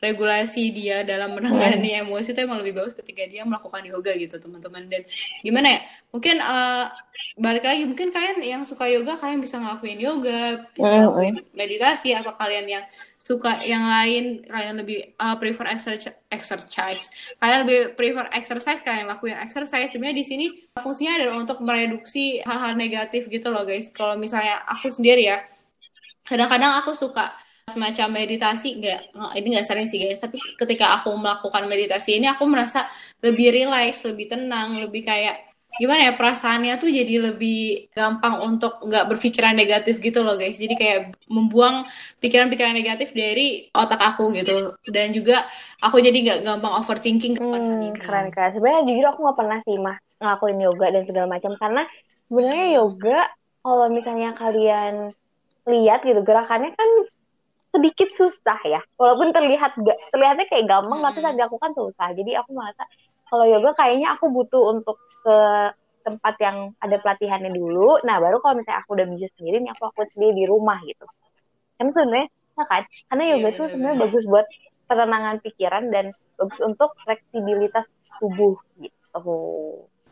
regulasi 0.00 0.72
dia 0.72 1.04
dalam 1.04 1.36
menangani 1.36 2.00
emosi 2.00 2.32
itu 2.32 2.40
emang 2.40 2.64
lebih 2.64 2.80
bagus 2.80 2.96
ketika 2.96 3.28
dia 3.28 3.44
melakukan 3.44 3.84
yoga 3.84 4.16
gitu 4.16 4.40
teman-teman. 4.40 4.88
Dan 4.88 5.04
gimana 5.44 5.76
ya 5.76 5.80
mungkin 6.08 6.40
eh, 6.40 6.86
balik 7.36 7.64
lagi 7.68 7.84
mungkin 7.84 8.08
kalian 8.08 8.40
yang 8.40 8.62
suka 8.64 8.88
yoga 8.88 9.20
kalian 9.20 9.44
bisa 9.44 9.60
ngelakuin 9.60 10.00
yoga 10.00 10.64
bisa 10.72 10.88
Mm-mm. 10.88 10.96
ngelakuin 11.04 11.34
meditasi 11.52 12.16
atau 12.16 12.32
kalian 12.32 12.66
yang 12.80 12.84
suka 13.20 13.60
yang 13.62 13.84
lain 13.84 14.42
kalian 14.48 14.80
lebih 14.80 15.12
uh, 15.20 15.36
prefer 15.36 15.68
exercise 15.68 16.16
exercise. 16.32 17.12
Kalian 17.36 17.68
lebih 17.68 17.80
prefer 17.92 18.26
exercise 18.32 18.80
kalian 18.80 19.06
lakuin 19.06 19.36
exercise. 19.36 19.92
Sebenarnya 19.92 20.16
di 20.16 20.26
sini 20.26 20.46
fungsinya 20.80 21.20
adalah 21.20 21.36
untuk 21.44 21.60
mereduksi 21.60 22.40
hal-hal 22.48 22.72
negatif 22.80 23.28
gitu 23.28 23.52
loh 23.52 23.68
guys. 23.68 23.92
Kalau 23.92 24.16
misalnya 24.16 24.64
aku 24.64 24.88
sendiri 24.88 25.28
ya 25.28 25.44
kadang-kadang 26.26 26.80
aku 26.82 26.92
suka 26.96 27.32
semacam 27.70 28.08
meditasi 28.10 28.82
nggak 28.82 29.00
ini 29.38 29.46
nggak 29.54 29.66
sering 29.66 29.86
sih 29.86 30.02
guys. 30.02 30.18
Tapi 30.18 30.42
ketika 30.58 30.98
aku 30.98 31.14
melakukan 31.14 31.70
meditasi 31.70 32.18
ini 32.18 32.26
aku 32.26 32.44
merasa 32.50 32.86
lebih 33.22 33.54
relax 33.54 34.02
lebih 34.02 34.26
tenang 34.26 34.82
lebih 34.82 35.06
kayak 35.06 35.50
gimana 35.78 36.10
ya 36.10 36.12
perasaannya 36.18 36.74
tuh 36.82 36.90
jadi 36.90 37.30
lebih 37.30 37.88
gampang 37.94 38.42
untuk 38.42 38.82
nggak 38.84 39.06
berpikiran 39.06 39.54
negatif 39.54 40.02
gitu 40.02 40.26
loh 40.26 40.34
guys. 40.34 40.58
Jadi 40.58 40.74
kayak 40.74 41.14
membuang 41.30 41.86
pikiran-pikiran 42.18 42.74
negatif 42.74 43.14
dari 43.14 43.70
otak 43.70 44.02
aku 44.02 44.34
gitu. 44.34 44.74
Dan 44.90 45.14
juga 45.14 45.46
aku 45.78 46.02
jadi 46.02 46.16
nggak 46.20 46.40
gampang 46.42 46.74
overthinking 46.74 47.38
hmm, 47.38 47.96
keren 48.02 48.28
keren 48.34 48.50
sebenarnya 48.52 48.82
jujur 48.90 49.06
aku 49.14 49.18
nggak 49.24 49.38
pernah 49.38 49.58
sih 49.62 49.78
mah 49.78 49.96
ngelakuin 50.20 50.58
yoga 50.58 50.86
dan 50.90 51.02
segala 51.06 51.26
macam. 51.30 51.52
Karena 51.56 51.82
sebenarnya 52.26 52.66
yoga 52.76 53.18
kalau 53.60 53.86
misalnya 53.88 54.30
kalian 54.36 54.94
lihat 55.68 56.00
gitu 56.04 56.20
gerakannya 56.24 56.72
kan 56.72 56.90
sedikit 57.70 58.08
susah 58.16 58.58
ya. 58.66 58.80
Walaupun 58.98 59.30
terlihat 59.30 59.78
gak, 59.78 59.98
terlihatnya 60.10 60.46
kayak 60.50 60.66
gampang 60.66 60.98
hmm. 61.00 61.06
tapi 61.06 61.18
saat 61.22 61.34
dilakukan 61.38 61.72
susah. 61.74 62.08
Jadi 62.16 62.32
aku 62.34 62.50
merasa 62.54 62.82
kalau 63.30 63.46
yoga 63.46 63.70
kayaknya 63.78 64.18
aku 64.18 64.26
butuh 64.30 64.74
untuk 64.74 64.98
ke 65.22 65.38
tempat 66.02 66.34
yang 66.42 66.74
ada 66.82 66.96
pelatihannya 66.98 67.52
dulu. 67.54 68.02
Nah 68.02 68.18
baru 68.18 68.42
kalau 68.42 68.58
misalnya 68.58 68.82
aku 68.82 68.98
udah 68.98 69.06
bisa 69.06 69.30
sendiri 69.38 69.62
nih 69.62 69.70
aku 69.70 69.82
aku 69.86 70.02
sendiri 70.16 70.32
di 70.34 70.44
rumah 70.50 70.80
gitu. 70.82 71.06
Kan 71.78 71.94
sebenarnya 71.94 72.28
ya 72.58 72.64
kan? 72.66 72.82
Karena 73.12 73.22
yoga 73.36 73.48
itu 73.54 73.62
yeah, 73.62 73.70
sebenarnya 73.70 73.98
bagus 74.02 74.24
buat 74.26 74.46
penenangan 74.90 75.36
pikiran 75.46 75.84
dan 75.94 76.04
bagus 76.34 76.60
untuk 76.64 76.90
fleksibilitas 77.06 77.86
tubuh 78.18 78.58
gitu 78.82 79.20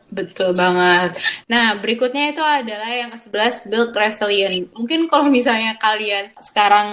Betul 0.09 0.57
banget. 0.57 1.21
Nah, 1.53 1.77
berikutnya 1.77 2.33
itu 2.33 2.41
adalah 2.41 2.88
yang 2.88 3.12
ke-11 3.12 3.69
build 3.69 3.93
resilient. 3.93 4.73
Mungkin 4.73 5.05
kalau 5.05 5.29
misalnya 5.29 5.77
kalian 5.77 6.33
sekarang 6.41 6.88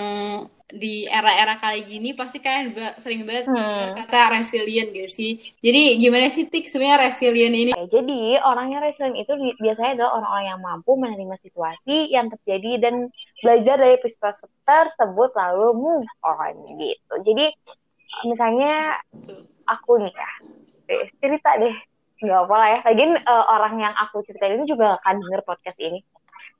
di 0.75 1.07
era-era 1.07 1.55
kali 1.55 1.87
gini 1.87 2.11
pasti 2.11 2.43
kalian 2.43 2.75
sering 2.99 3.23
banget 3.23 3.47
hmm. 3.47 3.95
kata 3.95 4.35
resilient 4.35 4.91
gak 4.91 5.07
sih? 5.07 5.39
Jadi 5.63 5.95
gimana 6.01 6.27
sih 6.27 6.51
Tik 6.51 6.67
sebenarnya 6.67 7.07
resilient 7.07 7.55
ini? 7.55 7.71
Oke, 7.71 7.87
jadi 7.95 8.43
orang 8.43 8.75
yang 8.75 8.83
resilient 8.83 9.15
itu 9.15 9.31
biasanya 9.63 9.91
adalah 9.95 10.11
orang-orang 10.19 10.45
yang 10.51 10.61
mampu 10.61 10.91
menerima 10.99 11.35
situasi 11.39 12.11
yang 12.11 12.27
terjadi 12.27 12.83
dan 12.83 13.07
belajar 13.39 13.75
dari 13.79 13.95
peristiwa 14.03 14.35
tersebut 14.67 15.29
lalu 15.37 15.67
move 15.79 16.09
on 16.25 16.53
gitu. 16.75 17.13
Jadi 17.23 17.45
misalnya 18.27 18.99
aku 19.69 20.03
nih 20.03 20.11
ya, 20.11 20.31
cerita 21.23 21.55
deh 21.61 21.75
nggak 22.21 22.39
apa 22.47 22.55
lah 22.55 22.67
ya. 22.69 22.79
Lagian 22.87 23.11
uh, 23.19 23.45
orang 23.51 23.75
yang 23.79 23.93
aku 23.95 24.23
ceritain 24.23 24.59
ini 24.59 24.65
juga 24.67 24.99
akan 25.01 25.23
denger 25.23 25.41
podcast 25.43 25.77
ini. 25.79 25.99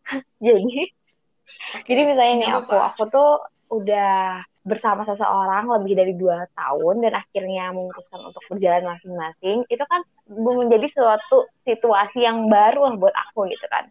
jadi, 0.45 0.61
okay. 0.61 1.83
jadi 1.87 2.01
misalnya 2.07 2.35
nih 2.41 2.51
aku, 2.53 2.75
aku 2.77 3.03
tuh 3.09 3.31
udah 3.73 4.45
bersama 4.65 5.05
seseorang 5.05 5.69
lebih 5.77 5.93
dari 5.93 6.13
dua 6.17 6.49
tahun 6.57 7.05
dan 7.05 7.21
akhirnya 7.21 7.69
memutuskan 7.69 8.17
untuk 8.25 8.41
berjalan 8.49 8.81
masing-masing 8.81 9.61
itu 9.69 9.83
kan 9.85 10.01
menjadi 10.25 10.89
suatu 10.89 11.45
situasi 11.69 12.25
yang 12.25 12.49
baru 12.49 12.89
lah 12.89 12.97
buat 12.97 13.13
aku 13.13 13.45
gitu 13.53 13.61
kan 13.69 13.85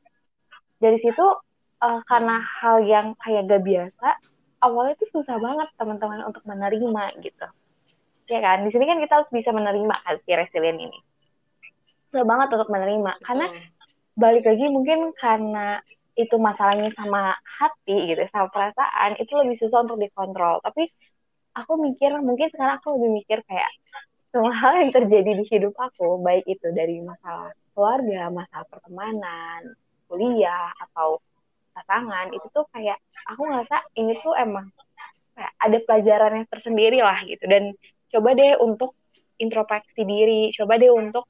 dari 0.83 0.99
situ 0.99 1.23
uh, 1.79 2.01
karena 2.11 2.43
hal 2.43 2.83
yang 2.83 3.15
kayak 3.23 3.47
gak 3.47 3.63
biasa 3.63 4.19
awalnya 4.67 4.99
itu 4.99 5.07
susah 5.15 5.39
banget 5.39 5.71
teman-teman 5.79 6.27
untuk 6.27 6.43
menerima 6.43 7.23
gitu 7.23 7.47
ya 8.27 8.41
kan 8.43 8.67
di 8.67 8.71
sini 8.75 8.91
kan 8.91 8.99
kita 8.99 9.23
harus 9.23 9.31
bisa 9.31 9.55
menerima 9.55 9.95
kan 9.95 10.19
si 10.19 10.35
resilient 10.35 10.83
ini 10.83 10.99
susah 12.15 12.23
banget 12.23 12.49
untuk 12.55 12.71
menerima. 12.71 13.13
Betul. 13.19 13.27
karena 13.27 13.47
balik 14.15 14.45
lagi 14.47 14.67
mungkin 14.71 15.11
karena 15.19 15.83
itu 16.15 16.39
masalahnya 16.39 16.95
sama 16.95 17.35
hati 17.43 18.15
gitu 18.15 18.23
sama 18.31 18.47
perasaan 18.55 19.19
itu 19.19 19.35
lebih 19.35 19.59
susah 19.59 19.83
untuk 19.83 19.99
dikontrol. 19.99 20.63
Tapi 20.63 20.87
aku 21.59 21.75
mikir 21.83 22.15
mungkin 22.23 22.47
sekarang 22.55 22.79
aku 22.79 22.95
lebih 22.95 23.11
mikir 23.19 23.39
kayak 23.51 23.67
semua 24.31 24.55
hal 24.63 24.79
yang 24.79 24.95
terjadi 24.95 25.31
di 25.35 25.45
hidup 25.51 25.75
aku 25.75 26.23
baik 26.23 26.47
itu 26.47 26.71
dari 26.71 27.03
masalah 27.03 27.51
keluarga 27.75 28.31
masalah 28.31 28.67
pertemanan 28.71 29.75
kuliah 30.07 30.71
atau 30.79 31.19
pasangan 31.75 32.31
itu 32.31 32.47
tuh 32.55 32.63
kayak 32.71 32.95
aku 33.27 33.51
ngerasa 33.51 33.83
ini 33.99 34.15
tuh 34.23 34.39
emang 34.39 34.71
kayak 35.35 35.53
ada 35.59 35.79
pelajarannya 35.83 36.47
tersendiri 36.47 37.03
lah 37.03 37.19
gitu. 37.27 37.43
Dan 37.51 37.75
coba 38.15 38.39
deh 38.39 38.55
untuk 38.63 38.95
introspeksi 39.43 40.07
diri 40.07 40.55
coba 40.55 40.79
deh 40.79 40.95
untuk 40.95 41.27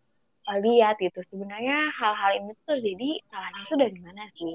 lihat 0.52 1.00
gitu. 1.00 1.20
Sebenarnya 1.32 1.88
hal-hal 1.96 2.30
ini 2.40 2.52
tuh 2.68 2.76
jadi 2.76 3.10
salahnya 3.32 3.62
tuh 3.68 3.78
dari 3.80 3.98
mana 4.00 4.24
sih? 4.36 4.54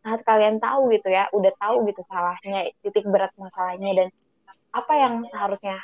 Saat 0.00 0.20
kalian 0.24 0.62
tahu 0.62 0.88
gitu 0.94 1.08
ya 1.12 1.28
udah 1.34 1.52
tahu 1.60 1.84
gitu 1.90 2.00
salahnya 2.08 2.70
titik 2.80 3.04
berat 3.04 3.34
masalahnya 3.36 3.90
dan 3.92 4.08
apa 4.70 4.92
yang 4.96 5.14
seharusnya 5.28 5.76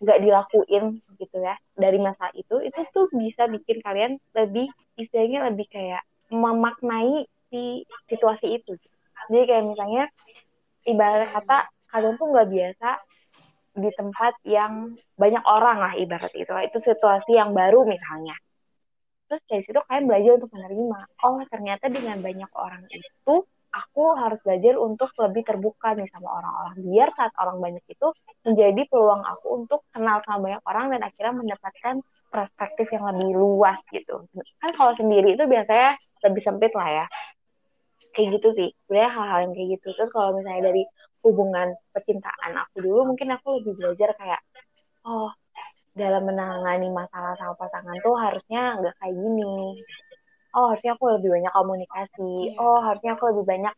nggak 0.00 0.18
dilakuin 0.22 0.84
gitu 1.20 1.36
ya 1.44 1.56
dari 1.76 2.00
masa 2.00 2.32
itu 2.32 2.56
itu 2.64 2.80
tuh 2.92 3.08
bisa 3.12 3.44
bikin 3.48 3.84
kalian 3.84 4.16
lebih 4.32 4.68
istilahnya 4.96 5.52
lebih 5.52 5.68
kayak 5.68 6.04
memaknai 6.32 7.26
si 7.50 7.84
situasi 8.06 8.60
itu. 8.60 8.78
Jadi 9.28 9.44
kayak 9.50 9.64
misalnya 9.66 10.04
ibarat 10.86 11.28
kata 11.34 11.58
kalian 11.90 12.14
tuh 12.16 12.26
nggak 12.30 12.48
biasa 12.48 12.90
di 13.70 13.90
tempat 13.94 14.34
yang 14.46 14.94
banyak 15.18 15.44
orang 15.44 15.78
lah 15.82 15.92
ibarat 15.98 16.32
itu. 16.38 16.52
Itu 16.54 16.78
situasi 16.78 17.34
yang 17.34 17.50
baru 17.50 17.82
misalnya 17.82 18.36
terus 19.30 19.42
dari 19.46 19.62
situ 19.62 19.78
kalian 19.86 20.10
belajar 20.10 20.30
untuk 20.42 20.50
menerima. 20.50 21.00
Oh 21.22 21.38
ternyata 21.46 21.86
dengan 21.86 22.18
banyak 22.18 22.50
orang 22.58 22.82
itu 22.90 23.34
aku 23.70 24.02
harus 24.18 24.42
belajar 24.42 24.74
untuk 24.74 25.14
lebih 25.14 25.46
terbuka 25.46 25.94
nih 25.94 26.10
sama 26.10 26.42
orang-orang. 26.42 26.74
Biar 26.82 27.08
saat 27.14 27.30
orang 27.38 27.62
banyak 27.62 27.84
itu 27.86 28.08
menjadi 28.42 28.82
peluang 28.90 29.22
aku 29.22 29.46
untuk 29.62 29.86
kenal 29.94 30.18
sama 30.26 30.50
banyak 30.50 30.62
orang 30.66 30.86
dan 30.90 31.00
akhirnya 31.06 31.34
mendapatkan 31.38 31.94
perspektif 32.34 32.86
yang 32.90 33.06
lebih 33.14 33.38
luas 33.38 33.78
gitu. 33.94 34.26
Kan 34.58 34.70
kalau 34.74 34.90
sendiri 34.98 35.38
itu 35.38 35.46
biasanya 35.46 35.94
lebih 36.26 36.42
sempit 36.42 36.74
lah 36.74 36.90
ya. 36.90 37.06
Kayak 38.10 38.42
gitu 38.42 38.48
sih. 38.50 38.68
Sebenarnya 38.90 39.10
hal-hal 39.14 39.38
yang 39.46 39.52
kayak 39.54 39.68
gitu. 39.78 39.86
Terus 39.94 40.10
kalau 40.10 40.34
misalnya 40.34 40.74
dari 40.74 40.82
hubungan 41.20 41.68
percintaan 41.92 42.52
aku 42.56 42.80
dulu 42.80 43.12
mungkin 43.12 43.28
aku 43.36 43.60
lebih 43.60 43.76
belajar 43.76 44.16
kayak 44.16 44.40
oh 45.04 45.28
dalam 45.94 46.22
menangani 46.22 46.88
masalah 46.90 47.34
sama 47.34 47.54
pasangan 47.58 47.96
tuh 48.02 48.14
harusnya 48.14 48.78
nggak 48.78 48.94
kayak 49.02 49.14
gini. 49.14 49.82
Oh 50.54 50.70
harusnya 50.74 50.94
aku 50.98 51.04
lebih 51.18 51.30
banyak 51.30 51.52
komunikasi. 51.54 52.54
Yeah. 52.54 52.62
Oh 52.62 52.78
harusnya 52.82 53.14
aku 53.14 53.24
lebih 53.34 53.44
banyak 53.46 53.74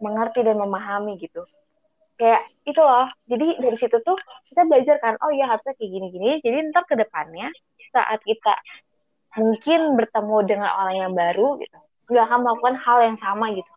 mengerti 0.00 0.40
dan 0.44 0.56
memahami 0.56 1.20
gitu. 1.20 1.44
Kayak 2.16 2.44
itu 2.68 2.80
loh. 2.80 3.08
Jadi 3.28 3.46
dari 3.60 3.76
situ 3.80 3.96
tuh 4.04 4.16
kita 4.52 4.68
belajar 4.68 4.96
kan. 5.00 5.16
Oh 5.24 5.32
iya 5.32 5.48
harusnya 5.48 5.72
kayak 5.76 5.90
gini-gini. 5.90 6.40
Jadi 6.44 6.56
ntar 6.72 6.84
ke 6.84 6.96
depannya 6.96 7.48
saat 7.92 8.20
kita 8.24 8.54
mungkin 9.38 9.94
bertemu 9.94 10.36
dengan 10.42 10.70
orang 10.74 10.96
yang 11.06 11.12
baru 11.14 11.54
gitu, 11.62 11.78
nggak 12.10 12.24
akan 12.26 12.38
melakukan 12.42 12.76
hal 12.82 12.98
yang 13.06 13.18
sama 13.18 13.54
gitu. 13.54 13.72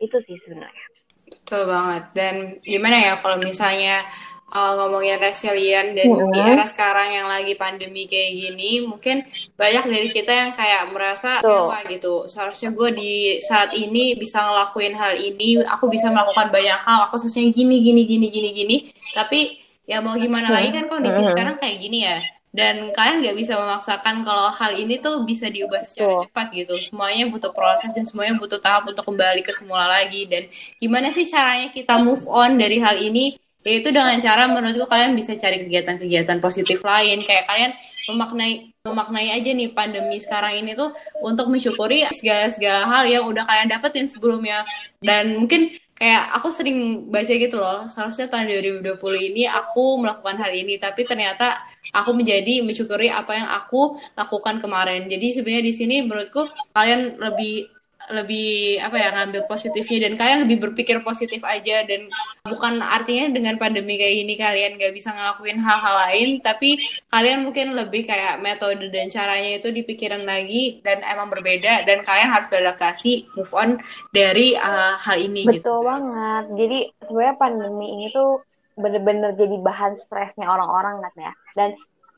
Itu 0.00 0.16
sih 0.24 0.40
sebenarnya. 0.40 0.86
Betul 1.30 1.70
banget. 1.70 2.04
Dan 2.12 2.34
gimana 2.66 2.98
ya 2.98 3.12
kalau 3.22 3.38
misalnya 3.38 4.02
uh, 4.50 4.72
ngomongin 4.76 5.22
resilient 5.22 5.94
dan 5.94 6.10
mm-hmm. 6.10 6.34
di 6.34 6.40
era 6.42 6.66
sekarang 6.66 7.14
yang 7.14 7.26
lagi 7.30 7.54
pandemi 7.54 8.10
kayak 8.10 8.34
gini, 8.34 8.82
mungkin 8.82 9.22
banyak 9.54 9.84
dari 9.86 10.08
kita 10.10 10.32
yang 10.34 10.50
kayak 10.52 10.90
merasa 10.90 11.38
apa 11.38 11.86
gitu. 11.86 12.26
Seharusnya 12.26 12.74
gue 12.74 12.90
di 12.92 13.12
saat 13.38 13.72
ini 13.78 14.18
bisa 14.18 14.42
ngelakuin 14.42 14.94
hal 14.98 15.14
ini, 15.16 15.62
aku 15.62 15.86
bisa 15.86 16.10
melakukan 16.10 16.50
banyak 16.50 16.78
hal, 16.82 17.06
aku 17.08 17.16
seharusnya 17.16 17.54
gini 17.54 17.78
gini 17.78 18.02
gini 18.04 18.26
gini 18.28 18.50
gini. 18.50 18.76
Tapi 19.14 19.62
ya 19.86 20.02
mau 20.02 20.14
gimana 20.18 20.50
lagi 20.50 20.74
kan 20.74 20.90
kondisi 20.90 21.22
mm-hmm. 21.22 21.30
sekarang 21.30 21.56
kayak 21.62 21.76
gini 21.78 21.98
ya. 22.04 22.18
Dan 22.50 22.90
kalian 22.90 23.22
nggak 23.22 23.36
bisa 23.38 23.54
memaksakan 23.54 24.26
kalau 24.26 24.50
hal 24.50 24.74
ini 24.74 24.98
tuh 24.98 25.22
bisa 25.22 25.46
diubah 25.46 25.86
secara 25.86 26.10
oh. 26.10 26.22
cepat 26.26 26.50
gitu. 26.50 26.74
Semuanya 26.82 27.30
butuh 27.30 27.54
proses 27.54 27.94
dan 27.94 28.02
semuanya 28.04 28.34
butuh 28.36 28.58
tahap 28.58 28.90
untuk 28.90 29.06
kembali 29.06 29.46
ke 29.46 29.54
semula 29.54 29.86
lagi. 29.86 30.26
Dan 30.26 30.50
gimana 30.82 31.14
sih 31.14 31.24
caranya 31.30 31.70
kita 31.70 32.02
move 32.02 32.26
on 32.26 32.58
dari 32.58 32.82
hal 32.82 32.98
ini 32.98 33.38
ya 33.60 33.76
itu 33.76 33.92
dengan 33.92 34.16
cara 34.16 34.48
menurutku 34.48 34.88
kalian 34.88 35.12
bisa 35.12 35.36
cari 35.36 35.60
kegiatan-kegiatan 35.60 36.40
positif 36.40 36.80
lain 36.80 37.20
kayak 37.28 37.44
kalian 37.44 37.76
memaknai 38.08 38.72
memaknai 38.80 39.36
aja 39.36 39.52
nih 39.52 39.68
pandemi 39.76 40.16
sekarang 40.16 40.64
ini 40.64 40.72
tuh 40.72 40.96
untuk 41.20 41.52
mensyukuri 41.52 42.08
segala 42.16 42.48
segala 42.48 42.88
hal 42.88 43.04
yang 43.04 43.28
udah 43.28 43.44
kalian 43.44 43.68
dapetin 43.68 44.08
sebelumnya 44.08 44.64
dan 45.04 45.36
mungkin 45.36 45.76
kayak 46.00 46.32
aku 46.32 46.48
sering 46.48 47.12
baca 47.12 47.28
gitu 47.28 47.60
loh 47.60 47.84
seharusnya 47.84 48.24
tahun 48.32 48.48
2020 48.80 48.96
ini 49.20 49.44
aku 49.44 50.00
melakukan 50.00 50.40
hal 50.40 50.48
ini 50.48 50.80
tapi 50.80 51.04
ternyata 51.04 51.60
aku 51.92 52.16
menjadi 52.16 52.64
mensyukuri 52.64 53.12
apa 53.12 53.36
yang 53.36 53.48
aku 53.52 54.00
lakukan 54.16 54.64
kemarin. 54.64 55.04
Jadi 55.12 55.36
sebenarnya 55.36 55.64
di 55.68 55.74
sini 55.76 55.96
menurutku 56.00 56.48
kalian 56.72 57.20
lebih 57.20 57.68
lebih 58.08 58.80
apa 58.80 58.96
ya 58.96 59.08
ngambil 59.12 59.44
positifnya. 59.44 60.08
Dan 60.08 60.16
kalian 60.16 60.48
lebih 60.48 60.58
berpikir 60.64 61.04
positif 61.04 61.44
aja. 61.44 61.84
Dan 61.84 62.08
bukan 62.42 62.80
artinya 62.80 63.28
dengan 63.28 63.60
pandemi 63.60 64.00
kayak 64.00 64.14
gini 64.24 64.34
kalian 64.40 64.72
gak 64.80 64.94
bisa 64.96 65.12
ngelakuin 65.12 65.60
hal-hal 65.60 65.94
lain. 66.08 66.28
Tapi 66.40 66.80
kalian 67.12 67.44
mungkin 67.44 67.76
lebih 67.76 68.08
kayak 68.08 68.40
metode 68.40 68.88
dan 68.88 69.12
caranya 69.12 69.60
itu 69.60 69.68
dipikirin 69.68 70.24
lagi. 70.24 70.80
Dan 70.80 71.04
emang 71.04 71.28
berbeda. 71.28 71.84
Dan 71.84 72.00
kalian 72.00 72.32
harus 72.32 72.48
beradaptasi 72.48 73.36
move 73.36 73.52
on 73.52 73.76
dari 74.10 74.56
uh, 74.56 74.96
hal 74.96 75.20
ini 75.20 75.44
betul 75.44 75.60
gitu. 75.60 75.74
banget. 75.84 76.44
Jadi 76.56 76.78
sebenarnya 77.04 77.36
pandemi 77.36 77.86
ini 78.00 78.06
tuh 78.10 78.40
bener-bener 78.80 79.36
jadi 79.36 79.56
bahan 79.60 79.92
stresnya 80.00 80.48
orang-orang 80.48 81.04
kan 81.04 81.14
ya. 81.20 81.32
Dan 81.52 81.70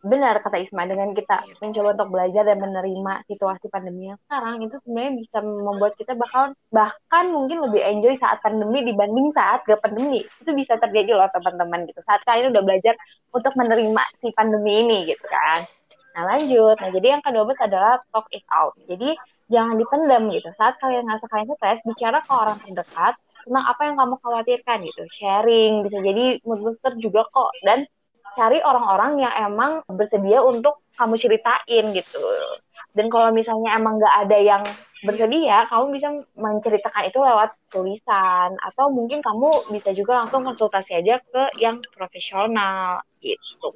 benar 0.03 0.43
kata 0.43 0.59
Isma 0.59 0.83
dengan 0.85 1.15
kita 1.15 1.47
Iya. 1.47 1.55
mencoba 1.63 1.89
untuk 1.95 2.11
belajar 2.11 2.43
dan 2.43 2.59
menerima 2.59 3.13
situasi 3.31 3.71
pandemi 3.71 4.11
yang 4.11 4.19
sekarang 4.27 4.59
itu 4.67 4.77
sebenarnya 4.83 5.13
bisa 5.23 5.39
membuat 5.41 5.93
kita 5.95 6.13
bakal 6.19 6.53
bahkan 6.75 7.25
mungkin 7.31 7.63
lebih 7.63 7.79
enjoy 7.87 8.15
saat 8.19 8.43
pandemi 8.43 8.83
dibanding 8.83 9.31
saat 9.31 9.63
gak 9.63 9.79
pandemi. 9.79 10.27
Itu 10.43 10.51
bisa 10.59 10.75
terjadi 10.83 11.15
loh 11.15 11.31
teman-teman 11.31 11.87
gitu. 11.87 12.03
Saat 12.03 12.27
kalian 12.27 12.51
udah 12.51 12.63
belajar 12.67 12.99
untuk 13.31 13.55
menerima 13.55 14.03
si 14.19 14.29
pandemi 14.35 14.83
ini 14.83 14.99
gitu 15.07 15.23
kan. 15.31 15.63
Nah 16.19 16.23
lanjut. 16.35 16.77
Nah 16.83 16.91
jadi 16.91 17.07
yang 17.19 17.23
kedua 17.23 17.47
adalah 17.55 18.03
talk 18.11 18.27
it 18.35 18.45
out. 18.51 18.75
Jadi 18.91 19.15
jangan 19.49 19.79
dipendam 19.79 20.23
gitu. 20.35 20.49
Saat 20.59 20.83
kalian 20.83 21.07
ngerasa 21.07 21.27
kalian 21.31 21.49
stres 21.57 21.81
bicara 21.87 22.19
ke 22.27 22.33
orang 22.35 22.59
terdekat 22.61 23.15
tentang 23.43 23.65
apa 23.67 23.83
yang 23.87 23.97
kamu 23.99 24.15
khawatirkan 24.23 24.79
gitu. 24.87 25.03
Sharing 25.19 25.87
bisa 25.87 25.99
jadi 26.03 26.39
mood 26.47 26.61
booster 26.63 26.95
juga 26.99 27.27
kok. 27.31 27.51
Dan 27.67 27.87
cari 28.37 28.59
orang-orang 28.63 29.23
yang 29.23 29.35
emang 29.53 29.73
bersedia 29.89 30.41
untuk 30.43 30.83
kamu 30.97 31.19
ceritain 31.19 31.85
gitu. 31.93 32.23
Dan 32.93 33.09
kalau 33.09 33.33
misalnya 33.33 33.77
emang 33.77 33.97
nggak 33.97 34.17
ada 34.29 34.39
yang 34.39 34.63
bersedia, 35.03 35.67
kamu 35.67 35.85
bisa 35.99 36.09
menceritakan 36.39 37.09
itu 37.11 37.19
lewat 37.19 37.51
tulisan 37.73 38.55
atau 38.61 38.93
mungkin 38.93 39.19
kamu 39.19 39.51
bisa 39.75 39.91
juga 39.97 40.23
langsung 40.23 40.47
konsultasi 40.47 41.01
aja 41.01 41.19
ke 41.19 41.59
yang 41.59 41.83
profesional 41.97 43.03
gitu. 43.19 43.69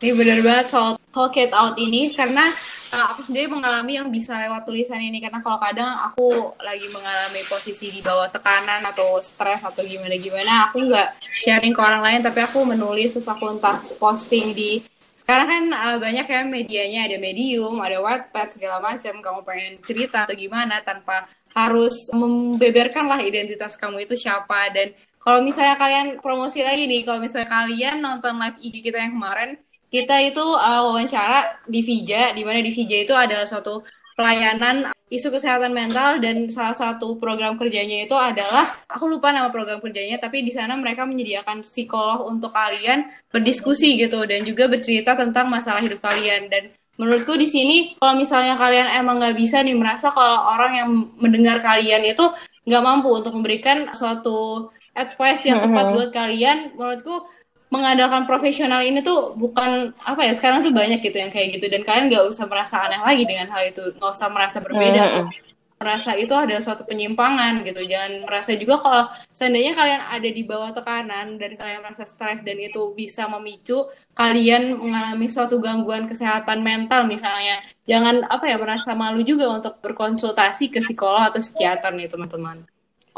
Ini 0.00 0.16
bener 0.16 0.40
banget 0.40 0.72
soal 0.72 0.96
talk 1.12 1.36
it 1.36 1.52
out 1.52 1.76
ini. 1.76 2.08
Karena 2.16 2.48
uh, 2.96 3.06
aku 3.12 3.20
sendiri 3.20 3.52
mengalami 3.52 4.00
yang 4.00 4.08
bisa 4.08 4.32
lewat 4.40 4.64
tulisan 4.64 4.96
ini. 4.96 5.20
Karena 5.20 5.44
kalau 5.44 5.60
kadang 5.60 5.92
aku 6.08 6.56
lagi 6.56 6.88
mengalami 6.88 7.44
posisi 7.44 7.92
di 7.92 8.00
bawah 8.00 8.32
tekanan 8.32 8.80
atau 8.88 9.20
stres 9.20 9.60
atau 9.60 9.84
gimana 9.84 10.16
gimana 10.16 10.72
aku 10.72 10.88
nggak 10.88 11.20
sharing 11.44 11.76
ke 11.76 11.80
orang 11.84 12.00
lain. 12.00 12.24
Tapi 12.24 12.40
aku 12.40 12.64
menulis 12.64 13.12
terus 13.12 13.28
aku 13.28 13.52
entah 13.52 13.76
posting 14.00 14.56
di 14.56 14.80
sekarang 15.20 15.46
kan 15.52 15.64
uh, 15.68 15.96
banyak 16.00 16.24
ya 16.24 16.40
medianya. 16.48 17.00
Ada 17.04 17.20
medium 17.20 17.76
ada 17.84 18.00
wattpad 18.00 18.56
segala 18.56 18.80
macam. 18.80 19.20
Kamu 19.20 19.44
pengen 19.44 19.84
cerita 19.84 20.24
atau 20.24 20.32
gimana 20.32 20.80
tanpa 20.80 21.28
harus 21.52 22.08
membeberkan 22.16 23.04
lah 23.04 23.20
identitas 23.20 23.76
kamu 23.76 24.08
itu 24.08 24.16
siapa. 24.16 24.72
Dan 24.72 24.96
kalau 25.20 25.44
misalnya 25.44 25.76
kalian 25.76 26.24
promosi 26.24 26.64
lagi 26.64 26.88
nih 26.88 27.04
kalau 27.04 27.20
misalnya 27.20 27.52
kalian 27.52 28.00
nonton 28.00 28.40
live 28.40 28.56
IG 28.64 28.80
kita 28.80 28.96
yang 28.96 29.20
kemarin 29.20 29.60
kita 29.90 30.16
itu 30.22 30.40
uh, 30.40 30.86
wawancara 30.86 31.60
di 31.66 31.82
Vija, 31.82 32.30
di 32.30 32.46
mana 32.46 32.62
di 32.62 32.70
Vija 32.70 32.96
itu 32.96 33.12
adalah 33.12 33.44
suatu 33.44 33.82
pelayanan 34.14 34.94
isu 35.10 35.34
kesehatan 35.34 35.74
mental 35.74 36.22
dan 36.22 36.46
salah 36.46 36.76
satu 36.76 37.18
program 37.18 37.58
kerjanya 37.58 38.06
itu 38.06 38.14
adalah 38.14 38.70
aku 38.86 39.10
lupa 39.10 39.34
nama 39.34 39.50
program 39.50 39.82
kerjanya 39.82 40.22
tapi 40.22 40.46
di 40.46 40.54
sana 40.54 40.78
mereka 40.78 41.02
menyediakan 41.02 41.66
psikolog 41.66 42.30
untuk 42.30 42.54
kalian 42.54 43.10
berdiskusi 43.34 43.98
gitu 43.98 44.22
dan 44.22 44.46
juga 44.46 44.70
bercerita 44.70 45.18
tentang 45.18 45.50
masalah 45.50 45.82
hidup 45.82 45.98
kalian. 45.98 46.46
Dan 46.46 46.70
menurutku 46.94 47.34
di 47.34 47.50
sini 47.50 47.98
kalau 47.98 48.14
misalnya 48.14 48.54
kalian 48.54 48.86
emang 49.02 49.18
nggak 49.18 49.34
bisa 49.34 49.66
nih 49.66 49.74
merasa 49.74 50.14
kalau 50.14 50.38
orang 50.54 50.72
yang 50.78 50.90
mendengar 51.18 51.58
kalian 51.58 52.06
itu 52.06 52.30
nggak 52.68 52.82
mampu 52.86 53.10
untuk 53.10 53.34
memberikan 53.34 53.90
suatu 53.90 54.70
advice 54.94 55.48
yang 55.48 55.64
tepat 55.64 55.86
buat 55.90 56.10
kalian 56.14 56.76
menurutku 56.78 57.24
mengandalkan 57.70 58.26
profesional 58.26 58.82
ini 58.82 59.00
tuh 59.00 59.32
bukan 59.38 59.94
apa 60.02 60.26
ya 60.26 60.34
sekarang 60.34 60.66
tuh 60.66 60.74
banyak 60.74 60.98
gitu 61.00 61.16
yang 61.22 61.30
kayak 61.30 61.56
gitu. 61.56 61.70
Dan 61.70 61.86
kalian 61.86 62.10
nggak 62.10 62.26
usah 62.26 62.50
merasa 62.50 62.82
aneh 62.84 63.00
lagi 63.00 63.24
dengan 63.24 63.48
hal 63.54 63.70
itu. 63.70 63.94
Nggak 63.96 64.10
usah 64.10 64.28
merasa 64.28 64.58
berbeda. 64.58 65.00
Atau 65.00 65.24
merasa 65.80 66.12
itu 66.12 66.34
ada 66.36 66.58
suatu 66.60 66.84
penyimpangan 66.84 67.64
gitu. 67.64 67.80
Jangan 67.86 68.28
merasa 68.28 68.52
juga 68.58 68.76
kalau 68.82 69.08
seandainya 69.32 69.72
kalian 69.72 70.02
ada 70.02 70.28
di 70.28 70.42
bawah 70.44 70.76
tekanan 70.76 71.40
dan 71.40 71.56
kalian 71.56 71.80
merasa 71.80 72.04
stres 72.04 72.44
dan 72.44 72.60
itu 72.60 72.92
bisa 72.92 73.24
memicu 73.30 73.88
kalian 74.12 74.76
mengalami 74.76 75.30
suatu 75.32 75.56
gangguan 75.56 76.04
kesehatan 76.04 76.60
mental 76.60 77.08
misalnya. 77.08 77.64
Jangan 77.88 78.28
apa 78.28 78.50
ya 78.50 78.60
merasa 78.60 78.92
malu 78.92 79.22
juga 79.24 79.48
untuk 79.48 79.80
berkonsultasi 79.80 80.68
ke 80.68 80.82
psikolog 80.84 81.22
atau 81.22 81.40
psikiater 81.40 81.96
nih 81.96 82.10
teman-teman 82.10 82.66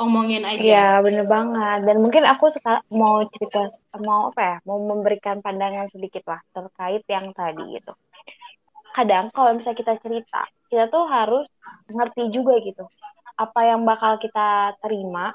omongin 0.03 0.43
aja. 0.43 0.61
Iya, 0.61 0.89
bener 1.01 1.25
banget. 1.25 1.87
Dan 1.87 2.03
mungkin 2.03 2.27
aku 2.27 2.51
mau 2.91 3.23
cerita, 3.31 3.71
mau 4.03 4.35
apa 4.35 4.43
ya, 4.43 4.57
mau 4.67 4.79
memberikan 4.83 5.39
pandangan 5.41 5.89
sedikit 5.95 6.27
lah 6.27 6.41
terkait 6.51 7.03
yang 7.07 7.31
tadi 7.33 7.81
gitu. 7.81 7.93
Kadang 8.93 9.33
kalau 9.33 9.57
misalnya 9.57 9.79
kita 9.79 9.95
cerita, 10.05 10.43
kita 10.69 10.91
tuh 10.93 11.09
harus 11.09 11.47
ngerti 11.89 12.29
juga 12.29 12.61
gitu. 12.61 12.85
Apa 13.39 13.65
yang 13.65 13.89
bakal 13.89 14.21
kita 14.21 14.77
terima, 14.85 15.33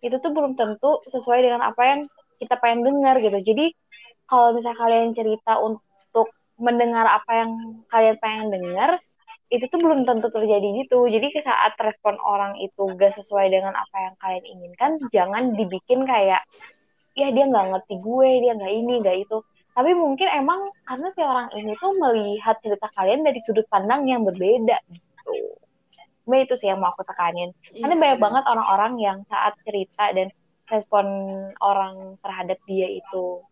itu 0.00 0.16
tuh 0.20 0.32
belum 0.32 0.56
tentu 0.56 1.04
sesuai 1.12 1.44
dengan 1.44 1.60
apa 1.68 1.82
yang 1.84 2.00
kita 2.40 2.56
pengen 2.60 2.84
dengar 2.88 3.20
gitu. 3.20 3.38
Jadi 3.40 3.76
kalau 4.24 4.56
misalnya 4.56 4.80
kalian 4.80 5.12
cerita 5.12 5.60
untuk 5.60 6.32
mendengar 6.56 7.04
apa 7.04 7.44
yang 7.44 7.50
kalian 7.92 8.16
pengen 8.22 8.46
dengar, 8.52 8.90
itu 9.52 9.64
tuh 9.68 9.80
belum 9.80 10.08
tentu 10.08 10.28
terjadi 10.32 10.84
gitu. 10.84 11.04
Jadi 11.08 11.40
saat 11.44 11.76
respon 11.80 12.16
orang 12.24 12.56
itu 12.60 12.88
gak 12.96 13.14
sesuai 13.20 13.52
dengan 13.52 13.76
apa 13.76 13.96
yang 14.00 14.14
kalian 14.18 14.44
inginkan, 14.44 14.90
jangan 15.12 15.52
dibikin 15.54 16.08
kayak, 16.08 16.42
ya 17.14 17.28
dia 17.30 17.44
nggak 17.46 17.66
ngerti 17.70 17.94
gue, 18.00 18.30
dia 18.42 18.52
nggak 18.56 18.72
ini, 18.72 18.94
nggak 19.04 19.16
itu. 19.28 19.38
Tapi 19.74 19.90
mungkin 19.94 20.28
emang 20.30 20.70
karena 20.86 21.08
si 21.12 21.20
orang 21.22 21.48
ini 21.58 21.74
tuh 21.82 21.92
melihat 21.98 22.56
cerita 22.62 22.86
kalian 22.94 23.26
dari 23.26 23.40
sudut 23.42 23.66
pandang 23.66 24.06
yang 24.06 24.22
berbeda 24.22 24.78
gitu. 24.86 25.34
Nah, 26.24 26.40
itu 26.40 26.54
sih 26.56 26.72
yang 26.72 26.80
mau 26.80 26.94
aku 26.94 27.04
tekanin. 27.04 27.52
Karena 27.68 27.94
banyak 28.00 28.18
banget 28.22 28.44
orang-orang 28.48 28.92
yang 28.96 29.18
saat 29.28 29.52
cerita 29.66 30.08
dan 30.16 30.32
respon 30.72 31.04
orang 31.60 32.16
terhadap 32.24 32.56
dia 32.64 32.88
itu 32.88 33.44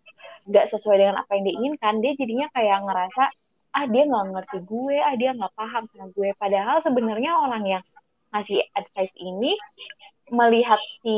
gak 0.48 0.72
sesuai 0.72 0.96
dengan 0.96 1.20
apa 1.20 1.36
yang 1.36 1.44
diinginkan, 1.46 2.00
dia 2.00 2.16
jadinya 2.16 2.48
kayak 2.56 2.82
ngerasa 2.82 3.28
ah 3.72 3.84
dia 3.88 4.04
nggak 4.04 4.26
ngerti 4.36 4.58
gue, 4.68 4.96
ah 5.00 5.14
dia 5.16 5.30
nggak 5.32 5.52
paham 5.56 5.84
sama 5.92 6.06
gue. 6.12 6.28
Padahal 6.36 6.78
sebenarnya 6.84 7.32
orang 7.40 7.64
yang 7.64 7.84
ngasih 8.32 8.60
advice 8.76 9.14
ini 9.20 9.56
melihat 10.32 10.80
si 11.04 11.16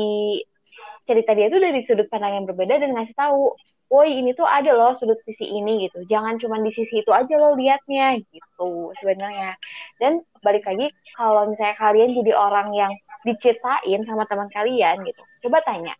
cerita 1.07 1.31
dia 1.37 1.47
tuh 1.47 1.61
dari 1.61 1.79
sudut 1.85 2.07
pandang 2.11 2.43
yang 2.43 2.45
berbeda 2.49 2.81
dan 2.81 2.95
ngasih 2.95 3.15
tahu, 3.15 3.55
woi 3.91 4.19
ini 4.19 4.33
tuh 4.33 4.47
ada 4.47 4.71
loh 4.73 4.91
sudut 4.95 5.19
sisi 5.23 5.45
ini 5.45 5.87
gitu. 5.87 6.03
Jangan 6.07 6.39
cuma 6.41 6.59
di 6.59 6.71
sisi 6.73 7.03
itu 7.03 7.11
aja 7.11 7.35
lo 7.39 7.55
liatnya 7.55 8.19
gitu 8.31 8.91
sebenarnya. 8.99 9.53
Dan 10.01 10.23
balik 10.41 10.65
lagi 10.65 10.91
kalau 11.15 11.47
misalnya 11.51 11.75
kalian 11.79 12.11
jadi 12.17 12.33
orang 12.35 12.71
yang 12.75 12.91
diceritain 13.27 14.01
sama 14.05 14.23
teman 14.29 14.49
kalian 14.53 15.01
gitu, 15.03 15.21
coba 15.47 15.61
tanya 15.65 15.97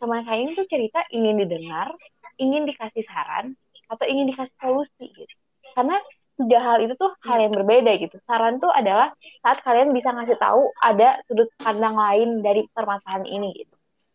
teman 0.00 0.24
kalian 0.24 0.56
itu 0.56 0.64
cerita 0.64 1.04
ingin 1.12 1.44
didengar, 1.44 1.92
ingin 2.40 2.64
dikasih 2.64 3.04
saran, 3.04 3.52
atau 3.90 4.04
ingin 4.08 4.32
dikasih 4.32 4.56
solusi 4.62 5.04
gitu 5.12 5.39
karena 5.74 5.96
tiga 6.40 6.58
hal 6.64 6.78
itu 6.80 6.96
tuh 6.96 7.12
hal 7.28 7.38
yang 7.44 7.52
berbeda 7.52 7.92
gitu. 8.00 8.16
Saran 8.24 8.56
tuh 8.56 8.72
adalah 8.72 9.12
saat 9.44 9.60
kalian 9.60 9.92
bisa 9.92 10.08
ngasih 10.16 10.40
tahu 10.40 10.72
ada 10.80 11.20
sudut 11.28 11.52
pandang 11.60 11.92
lain 11.92 12.40
dari 12.40 12.64
permasalahan 12.72 13.28
ini 13.28 13.52
gitu. 13.60 13.74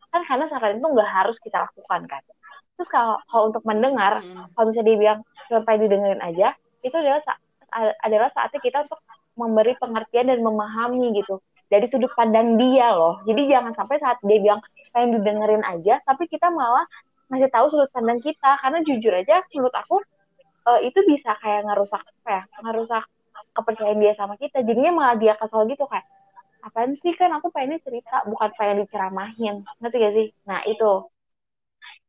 Kan 0.09 0.25
karena 0.25 0.49
saran 0.49 0.81
itu 0.81 0.87
nggak 0.89 1.11
harus 1.11 1.37
kita 1.37 1.69
lakukan 1.69 2.09
kan. 2.09 2.23
Terus 2.75 2.89
kalau, 2.91 3.21
kalau 3.29 3.43
untuk 3.53 3.63
mendengar, 3.63 4.19
hmm. 4.19 4.51
kalau 4.57 4.65
misalnya 4.67 4.87
dia 4.89 4.97
bilang 4.99 5.19
sampai 5.47 5.73
didengerin 5.79 6.21
aja, 6.25 6.47
itu 6.83 6.95
adalah 6.97 7.21
sa 7.23 7.37
adalah 8.03 8.29
saatnya 8.31 8.59
kita 8.63 8.87
untuk 8.87 8.99
memberi 9.35 9.75
pengertian 9.75 10.31
dan 10.31 10.39
memahami 10.39 11.11
gitu 11.19 11.43
dari 11.67 11.85
sudut 11.91 12.11
pandang 12.15 12.55
dia 12.55 12.93
loh. 12.95 13.19
Jadi 13.27 13.51
jangan 13.51 13.73
sampai 13.75 13.99
saat 13.99 14.17
dia 14.23 14.39
bilang 14.39 14.59
pengen 14.95 15.19
didengerin 15.19 15.63
aja, 15.63 15.99
tapi 16.07 16.25
kita 16.25 16.47
malah 16.51 16.87
ngasih 17.31 17.51
tahu 17.51 17.65
sudut 17.73 17.89
pandang 17.91 18.19
kita. 18.23 18.59
Karena 18.59 18.79
jujur 18.85 19.13
aja, 19.13 19.43
menurut 19.53 19.75
aku 19.75 20.01
uh, 20.65 20.79
itu 20.81 20.99
bisa 21.05 21.37
kayak 21.39 21.65
ngerusak 21.69 22.01
apa 22.01 22.29
ya 22.29 22.43
ngerusak 22.65 23.03
kepercayaan 23.55 23.99
dia 24.01 24.13
sama 24.17 24.35
kita. 24.35 24.65
Jadinya 24.65 24.91
malah 24.91 25.15
dia 25.15 25.33
kesel 25.39 25.63
gitu 25.69 25.85
kayak 25.87 26.05
apaan 26.65 26.97
sih 26.97 27.13
kan 27.13 27.29
aku 27.37 27.53
pengennya 27.53 27.79
cerita 27.85 28.25
bukan 28.27 28.49
pengen 28.57 28.83
diceramahin. 28.83 29.55
Ngerti 29.79 29.97
gak 30.01 30.13
sih? 30.17 30.27
Nah 30.49 30.59
itu. 30.65 30.91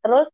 Terus 0.02 0.28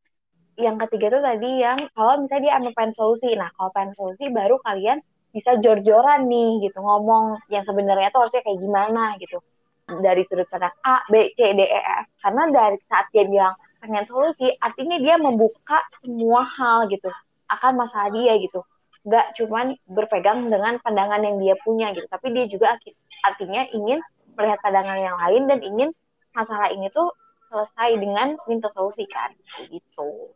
yang 0.56 0.76
ketiga 0.87 1.18
tuh 1.18 1.22
tadi 1.24 1.50
yang 1.64 1.78
kalau 1.96 2.22
misalnya 2.22 2.42
dia 2.44 2.54
ambil 2.61 2.72
pengen 2.76 2.92
solusi 2.92 3.28
nah 3.35 3.48
kalau 3.56 3.72
pengen 3.72 3.96
solusi 3.96 4.28
baru 4.28 4.61
kalian 4.61 5.00
bisa 5.32 5.58
jor-joran 5.61 6.28
nih 6.30 6.70
gitu. 6.70 6.78
Ngomong 6.80 7.40
yang 7.52 7.64
sebenarnya 7.66 8.08
tuh 8.14 8.24
harusnya 8.24 8.42
kayak 8.46 8.61
gimana 8.62 9.16
gitu. 9.20 9.38
Dari 9.92 10.22
sudut 10.24 10.46
pandang 10.48 10.72
A, 10.87 11.04
B, 11.11 11.35
C, 11.37 11.52
D, 11.52 11.61
E, 11.66 11.80
F. 12.06 12.06
Karena 12.22 12.48
dari 12.48 12.78
saat 12.87 13.11
dia 13.11 13.26
bilang 13.26 13.52
pengen 13.82 14.06
solusi 14.06 14.46
artinya 14.62 14.96
dia 15.02 15.18
membuka 15.18 15.82
semua 15.98 16.46
hal 16.46 16.87
gitu 16.87 17.11
akan 17.58 17.72
masalah 17.84 18.08
dia 18.12 18.38
gitu. 18.40 18.60
Nggak 19.02 19.26
cuman 19.38 19.74
berpegang 19.84 20.46
dengan 20.46 20.78
pandangan 20.80 21.20
yang 21.20 21.36
dia 21.42 21.54
punya 21.60 21.90
gitu. 21.92 22.06
Tapi 22.08 22.26
dia 22.32 22.44
juga 22.48 22.78
artinya 23.22 23.62
ingin 23.70 23.98
melihat 24.38 24.58
pandangan 24.64 24.98
yang 24.98 25.16
lain 25.18 25.42
dan 25.50 25.58
ingin 25.60 25.88
masalah 26.32 26.72
ini 26.72 26.88
tuh 26.90 27.12
selesai 27.52 28.00
dengan 28.00 28.34
minta 28.48 28.72
solusi 28.72 29.04
kan 29.12 29.28
gitu. 29.68 30.32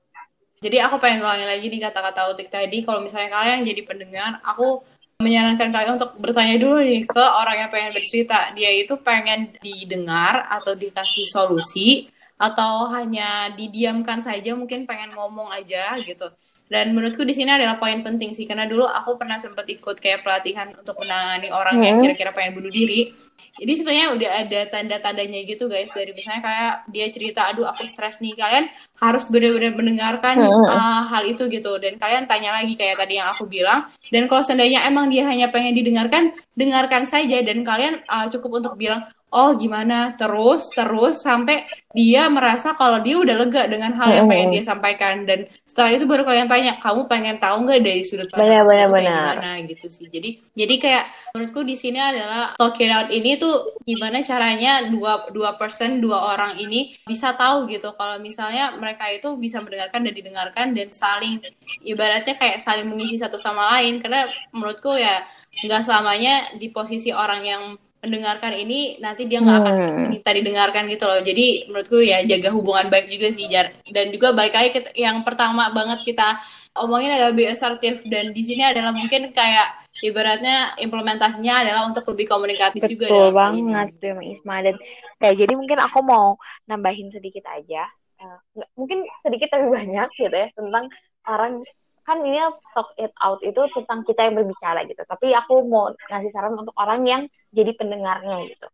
Jadi 0.61 0.77
aku 0.81 0.97
pengen 1.01 1.21
ngulangin 1.25 1.49
lagi 1.49 1.67
nih 1.69 1.81
kata-kata 1.89 2.33
Utik 2.33 2.49
tadi. 2.49 2.85
Kalau 2.85 3.01
misalnya 3.01 3.33
kalian 3.33 3.65
jadi 3.65 3.83
pendengar 3.85 4.41
aku 4.45 4.85
menyarankan 5.21 5.73
kalian 5.73 5.97
untuk 5.97 6.13
bertanya 6.21 6.57
dulu 6.61 6.81
nih 6.85 7.09
ke 7.09 7.25
orang 7.25 7.57
yang 7.65 7.71
pengen 7.73 7.93
bercerita. 7.97 8.53
Dia 8.53 8.73
itu 8.73 9.01
pengen 9.01 9.57
didengar 9.65 10.45
atau 10.53 10.77
dikasih 10.77 11.25
solusi 11.29 12.13
atau 12.37 12.85
hanya 12.93 13.49
didiamkan 13.57 14.21
saja 14.21 14.53
mungkin 14.53 14.85
pengen 14.85 15.17
ngomong 15.17 15.49
aja 15.57 15.97
gitu 16.05 16.29
Dan 16.67 16.99
menurutku 16.99 17.23
di 17.23 17.31
sini 17.31 17.47
adalah 17.55 17.79
poin 17.79 18.03
penting 18.03 18.35
sih 18.35 18.43
karena 18.43 18.67
dulu 18.67 18.83
aku 18.83 19.15
pernah 19.15 19.39
sempat 19.39 19.71
ikut 19.71 20.03
kayak 20.03 20.27
pelatihan 20.27 20.75
untuk 20.75 20.99
menangani 20.99 21.55
orang 21.55 21.79
yang 21.79 21.95
Hmm. 21.97 22.03
kira-kira 22.03 22.35
pengen 22.35 22.59
bunuh 22.59 22.75
diri. 22.75 23.15
Jadi 23.57 23.73
sebenarnya 23.73 24.07
udah 24.13 24.31
ada 24.45 24.61
tanda-tandanya 24.69 25.41
gitu 25.49 25.65
guys 25.65 25.89
dari 25.89 26.13
misalnya 26.13 26.45
kayak 26.45 26.73
dia 26.93 27.07
cerita 27.09 27.49
aduh 27.49 27.65
aku 27.65 27.89
stres 27.89 28.21
nih 28.21 28.37
kalian 28.37 28.69
harus 29.01 29.33
benar-benar 29.33 29.73
mendengarkan 29.73 30.37
Hmm. 30.43 30.67
uh, 30.69 31.03
hal 31.09 31.25
itu 31.25 31.49
gitu 31.49 31.73
dan 31.81 31.97
kalian 31.97 32.29
tanya 32.29 32.53
lagi 32.53 32.77
kayak 32.77 33.01
tadi 33.01 33.17
yang 33.17 33.33
aku 33.33 33.49
bilang 33.49 33.89
dan 34.13 34.29
kalau 34.29 34.45
seandainya 34.45 34.85
emang 34.85 35.09
dia 35.09 35.25
hanya 35.25 35.49
pengen 35.49 35.73
didengarkan 35.73 36.37
dengarkan 36.53 37.09
saja 37.09 37.41
dan 37.41 37.65
kalian 37.65 38.05
uh, 38.09 38.29
cukup 38.29 38.61
untuk 38.61 38.77
bilang 38.77 39.05
oh 39.31 39.51
gimana? 39.59 40.15
Terus 40.15 40.71
terus 40.71 41.23
sampai 41.23 41.67
dia 41.97 42.29
merasa 42.29 42.77
kalau 42.77 43.01
dia 43.01 43.17
udah 43.17 43.33
lega 43.33 43.65
dengan 43.67 43.97
hal 43.97 44.13
yang 44.13 44.27
pengen 44.29 44.53
dia 44.53 44.65
sampaikan. 44.65 45.25
Dan 45.25 45.49
setelah 45.65 45.91
itu 45.97 46.05
baru 46.05 46.23
kalian 46.23 46.47
tanya 46.47 46.77
kamu 46.77 47.09
pengen 47.09 47.37
tahu 47.41 47.65
nggak 47.65 47.81
dari 47.83 48.03
sudut 48.05 48.29
pandang 48.29 48.65
benar, 48.69 48.89
benar. 48.93 49.03
gimana? 49.41 49.51
Gitu 49.65 49.87
sih. 49.89 50.07
Jadi 50.13 50.31
jadi 50.53 50.75
kayak 50.77 51.05
menurutku 51.35 51.61
di 51.65 51.77
sini 51.77 51.99
adalah 51.99 52.55
talk 52.57 52.79
it 52.81 52.93
out 52.93 53.09
ini 53.09 53.37
tuh 53.41 53.81
gimana 53.83 54.21
caranya 54.21 54.85
dua 54.89 55.29
dua 55.33 55.57
person 55.57 55.99
dua 55.99 56.37
orang 56.37 56.61
ini 56.61 56.95
bisa 57.09 57.33
tahu 57.35 57.67
gitu. 57.73 57.97
Kalau 57.97 58.21
misalnya 58.21 58.77
mereka 58.77 59.09
itu 59.09 59.35
bisa 59.41 59.59
mendengarkan 59.65 60.05
dan 60.05 60.15
didengarkan 60.15 60.67
dan 60.77 60.89
saling 60.93 61.41
ibaratnya 61.83 62.37
kayak 62.37 62.61
saling 62.61 62.87
mengisi 62.87 63.17
satu 63.17 63.41
sama 63.41 63.73
lain. 63.77 63.99
Karena 63.99 64.29
menurutku 64.53 64.93
ya 64.95 65.25
nggak 65.65 65.89
selamanya 65.89 66.53
di 66.61 66.69
posisi 66.69 67.09
orang 67.17 67.43
yang 67.45 67.63
mendengarkan 68.07 68.55
ini 68.55 68.97
nanti 68.99 69.27
dia 69.27 69.39
nggak 69.39 69.59
akan 69.59 69.75
Hmm. 69.77 70.07
minta 70.09 70.31
didengarkan 70.31 70.87
gitu 70.87 71.05
loh 71.05 71.21
jadi 71.21 71.47
menurutku 71.67 71.99
ya 72.01 72.23
jaga 72.23 72.49
hubungan 72.51 72.87
baik 72.87 73.07
juga 73.07 73.29
sih 73.29 73.47
Jar 73.47 73.75
dan 73.87 74.09
juga 74.09 74.31
balik 74.33 74.55
lagi 74.55 74.71
ke 74.73 74.81
yang 74.95 75.21
pertama 75.21 75.69
banget 75.71 76.01
kita 76.03 76.39
omongin 76.77 77.11
adalah 77.11 77.33
be 77.33 77.45
assertive 77.45 78.01
dan 78.07 78.31
di 78.31 78.43
sini 78.43 78.63
adalah 78.63 78.93
mungkin 78.93 79.33
kayak 79.33 79.69
ibaratnya 79.99 80.77
implementasinya 80.77 81.65
adalah 81.65 81.83
untuk 81.85 82.05
lebih 82.07 82.27
komunikatif 82.27 82.85
juga 82.85 83.07
Betul 83.07 83.17
dalam 83.33 83.35
hal 83.35 83.53
ini. 83.53 83.73
banget 83.73 83.89
tuh 83.97 84.09
Emang 84.13 84.27
Isma 84.27 84.57
dan 84.61 84.75
kayak 85.17 85.35
jadi 85.37 85.53
mungkin 85.55 85.79
aku 85.81 85.99
mau 86.03 86.27
nambahin 86.65 87.09
sedikit 87.11 87.45
aja 87.49 87.85
Eh, 88.17 88.39
mungkin 88.73 89.05
sedikit 89.21 89.53
tapi 89.53 89.69
banyak 89.77 90.09
gitu 90.15 90.33
ya 90.33 90.49
tentang 90.51 90.89
orang 91.25 91.61
kan 92.07 92.23
ini 92.23 92.39
talk 92.71 92.95
it 93.03 93.11
out 93.19 93.43
itu 93.43 93.59
tentang 93.75 94.07
kita 94.07 94.31
yang 94.31 94.39
berbicara 94.39 94.87
gitu. 94.87 95.03
Tapi 95.03 95.35
aku 95.35 95.67
mau 95.67 95.91
ngasih 95.91 96.31
saran 96.31 96.55
untuk 96.55 96.73
orang 96.79 97.03
yang 97.03 97.23
jadi 97.51 97.75
pendengarnya 97.75 98.47
gitu. 98.47 98.67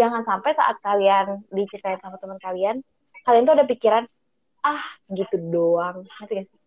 Jangan 0.00 0.24
sampai 0.24 0.56
saat 0.56 0.80
kalian 0.80 1.44
diceritain 1.52 2.00
sama 2.00 2.16
teman 2.16 2.40
kalian 2.40 2.80
kalian 3.28 3.44
tuh 3.44 3.54
ada 3.60 3.68
pikiran 3.68 4.04
ah 4.64 4.84
gitu 5.12 5.36
doang. 5.52 6.08
Ngerti 6.08 6.32
gak 6.40 6.46
sih? 6.48 6.58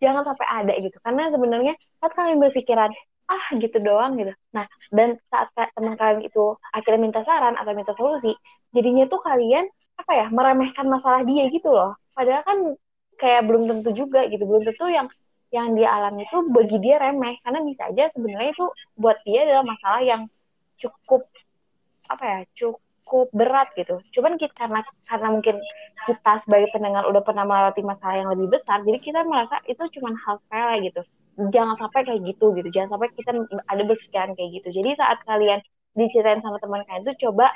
Jangan 0.00 0.24
sampai 0.24 0.46
ada 0.48 0.72
gitu. 0.80 0.96
Karena 1.04 1.28
sebenarnya 1.28 1.74
saat 2.00 2.12
kalian 2.16 2.40
berpikiran 2.40 2.90
ah 3.28 3.44
gitu 3.60 3.76
doang 3.84 4.16
gitu. 4.16 4.32
Nah 4.56 4.64
dan 4.88 5.20
saat 5.28 5.52
teman 5.52 6.00
kalian 6.00 6.24
itu 6.24 6.56
akhirnya 6.72 7.00
minta 7.00 7.20
saran 7.28 7.60
atau 7.60 7.76
minta 7.76 7.92
solusi 7.92 8.32
jadinya 8.72 9.04
tuh 9.04 9.20
kalian 9.20 9.68
apa 10.00 10.12
ya 10.16 10.26
meremehkan 10.32 10.88
masalah 10.88 11.20
dia 11.28 11.44
gitu 11.52 11.68
loh. 11.68 11.92
Padahal 12.16 12.40
kan 12.40 12.58
kayak 13.20 13.44
belum 13.44 13.68
tentu 13.68 13.92
juga 13.92 14.24
gitu. 14.32 14.42
Belum 14.48 14.64
tentu 14.64 14.88
yang 14.88 15.12
yang 15.52 15.76
dia 15.76 15.92
alami 15.92 16.24
itu 16.24 16.38
bagi 16.48 16.76
dia 16.80 16.96
remeh. 16.98 17.36
Karena 17.44 17.60
bisa 17.62 17.92
aja 17.92 18.08
sebenarnya 18.10 18.50
itu 18.56 18.66
buat 18.96 19.20
dia 19.22 19.44
adalah 19.44 19.64
masalah 19.68 20.00
yang 20.00 20.22
cukup 20.80 21.28
apa 22.08 22.24
ya 22.24 22.38
cukup 22.56 23.28
berat 23.36 23.68
gitu. 23.76 24.00
Cuman 24.16 24.40
kita 24.40 24.56
karena 24.56 24.80
karena 25.04 25.28
mungkin 25.28 25.56
kita 26.08 26.32
sebagai 26.42 26.72
pendengar 26.72 27.04
udah 27.06 27.22
pernah 27.22 27.44
melewati 27.46 27.84
masalah 27.84 28.16
yang 28.18 28.32
lebih 28.34 28.58
besar 28.58 28.82
jadi 28.82 28.98
kita 28.98 29.20
merasa 29.22 29.60
itu 29.68 29.84
cuma 30.00 30.16
hal 30.26 30.40
sepele 30.42 30.88
gitu. 30.88 31.02
Jangan 31.52 31.76
sampai 31.76 32.00
kayak 32.08 32.20
gitu 32.26 32.56
gitu. 32.56 32.68
Jangan 32.72 32.96
sampai 32.96 33.08
kita 33.12 33.30
ada 33.68 33.82
berpikiran 33.84 34.32
kayak 34.34 34.50
gitu. 34.56 34.68
Jadi 34.82 34.90
saat 34.96 35.20
kalian 35.28 35.60
diceritain 35.92 36.40
sama 36.40 36.56
teman 36.58 36.80
kalian 36.88 37.04
tuh 37.04 37.16
coba 37.28 37.52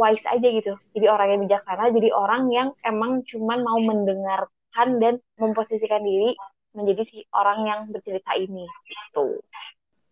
wise 0.00 0.24
aja 0.24 0.48
gitu. 0.48 0.72
Jadi 0.96 1.06
orang 1.12 1.28
yang 1.36 1.40
bijaksana 1.44 1.92
jadi 1.92 2.08
orang 2.16 2.42
yang 2.48 2.68
emang 2.88 3.20
cuman 3.28 3.60
mau 3.60 3.78
mendengarkan 3.84 4.88
dan 5.02 5.14
memposisikan 5.36 6.00
diri 6.00 6.32
menjadi 6.78 7.02
si 7.02 7.26
orang 7.34 7.66
yang 7.66 7.80
bercerita 7.90 8.38
ini 8.38 8.62
gitu 8.86 9.42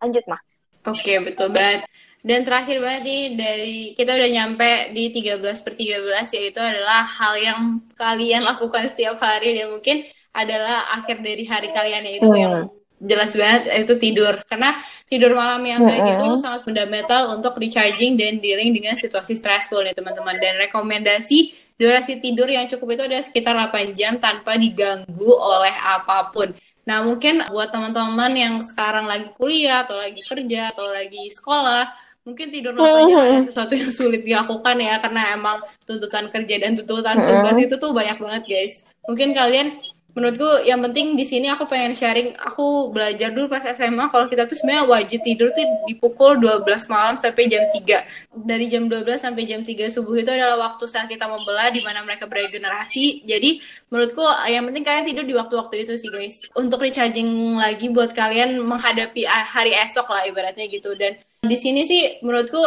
lanjut 0.02 0.26
mah 0.26 0.42
Oke, 0.86 1.18
betul 1.18 1.50
banget. 1.50 1.82
Dan 2.22 2.46
terakhir 2.46 2.78
banget 2.78 3.02
nih 3.02 3.22
dari 3.34 3.78
kita 3.98 4.14
udah 4.14 4.30
nyampe 4.30 4.94
di 4.94 5.10
13 5.10 5.42
per 5.42 5.74
13 5.74 6.38
yaitu 6.38 6.62
adalah 6.62 7.02
hal 7.02 7.34
yang 7.34 7.82
kalian 7.98 8.46
lakukan 8.54 8.86
setiap 8.86 9.18
hari 9.18 9.58
dan 9.58 9.74
mungkin 9.74 10.06
adalah 10.30 10.94
akhir 10.94 11.26
dari 11.26 11.42
hari 11.42 11.74
kalian 11.74 12.06
yaitu 12.06 12.30
Hmm. 12.30 12.38
yang 12.38 12.54
jelas 13.02 13.34
banget 13.34 13.82
itu 13.82 13.94
tidur. 13.98 14.38
Karena 14.46 14.78
tidur 15.10 15.34
malam 15.34 15.58
yang 15.66 15.82
baik 15.82 16.14
itu 16.14 16.22
Mm-mm. 16.22 16.38
sangat 16.38 16.62
fundamental 16.62 17.34
untuk 17.34 17.58
recharging 17.58 18.14
dan 18.14 18.38
dealing 18.38 18.70
dengan 18.70 18.94
situasi 18.94 19.34
stressful 19.34 19.82
nih 19.82 19.90
teman-teman. 19.90 20.38
Dan 20.38 20.54
rekomendasi 20.70 21.65
durasi 21.76 22.18
tidur 22.20 22.48
yang 22.48 22.64
cukup 22.66 22.96
itu 22.96 23.02
ada 23.04 23.20
sekitar 23.20 23.52
8 23.52 23.92
jam 23.92 24.16
tanpa 24.16 24.56
diganggu 24.56 25.32
oleh 25.32 25.72
apa 25.72 26.32
pun. 26.32 26.52
Nah, 26.86 27.02
mungkin 27.02 27.42
buat 27.50 27.68
teman-teman 27.68 28.32
yang 28.32 28.54
sekarang 28.62 29.10
lagi 29.10 29.28
kuliah 29.34 29.82
atau 29.82 29.98
lagi 29.98 30.22
kerja 30.22 30.70
atau 30.70 30.86
lagi 30.88 31.28
sekolah, 31.28 31.90
mungkin 32.22 32.46
tidur 32.48 32.72
8 32.78 33.10
jam 33.10 33.18
adalah 33.20 33.42
sesuatu 33.42 33.74
yang 33.74 33.92
sulit 33.92 34.22
dilakukan 34.22 34.76
ya 34.78 35.02
karena 35.02 35.34
emang 35.34 35.58
tuntutan 35.82 36.30
kerja 36.30 36.54
dan 36.62 36.78
tuntutan 36.78 37.26
tugas 37.26 37.58
itu 37.58 37.74
tuh 37.76 37.90
banyak 37.90 38.16
banget, 38.22 38.42
guys. 38.46 38.74
Mungkin 39.06 39.34
kalian 39.34 39.78
menurutku 40.16 40.64
yang 40.64 40.80
penting 40.80 41.12
di 41.12 41.28
sini 41.28 41.52
aku 41.52 41.68
pengen 41.68 41.92
sharing 41.92 42.32
aku 42.40 42.88
belajar 42.88 43.28
dulu 43.28 43.52
pas 43.52 43.60
SMA 43.68 44.08
kalau 44.08 44.26
kita 44.32 44.48
tuh 44.48 44.56
sebenarnya 44.56 44.88
wajib 44.88 45.20
tidur 45.20 45.52
tuh 45.52 45.62
di 45.84 45.92
pukul 45.92 46.40
12 46.40 46.64
malam 46.88 47.20
sampai 47.20 47.44
jam 47.52 47.68
3 47.68 48.32
dari 48.32 48.66
jam 48.72 48.88
12 48.88 49.04
sampai 49.20 49.44
jam 49.44 49.60
3 49.60 49.92
subuh 49.92 50.16
itu 50.16 50.32
adalah 50.32 50.56
waktu 50.56 50.88
saat 50.88 51.04
kita 51.12 51.28
membelah 51.28 51.68
di 51.68 51.84
mana 51.84 52.00
mereka 52.00 52.24
beregenerasi. 52.24 53.28
Jadi 53.28 53.60
menurutku 53.92 54.24
yang 54.48 54.64
penting 54.64 54.84
kalian 54.84 55.04
tidur 55.04 55.24
di 55.28 55.34
waktu-waktu 55.36 55.84
itu 55.84 55.92
sih 56.00 56.08
guys. 56.08 56.48
Untuk 56.56 56.80
recharging 56.80 57.60
lagi 57.60 57.92
buat 57.92 58.16
kalian 58.16 58.56
menghadapi 58.64 59.28
hari 59.28 59.76
esok 59.76 60.08
lah 60.08 60.24
ibaratnya 60.24 60.64
gitu. 60.70 60.96
Dan 60.96 61.20
di 61.44 61.56
sini 61.60 61.84
sih 61.84 62.24
menurutku 62.24 62.60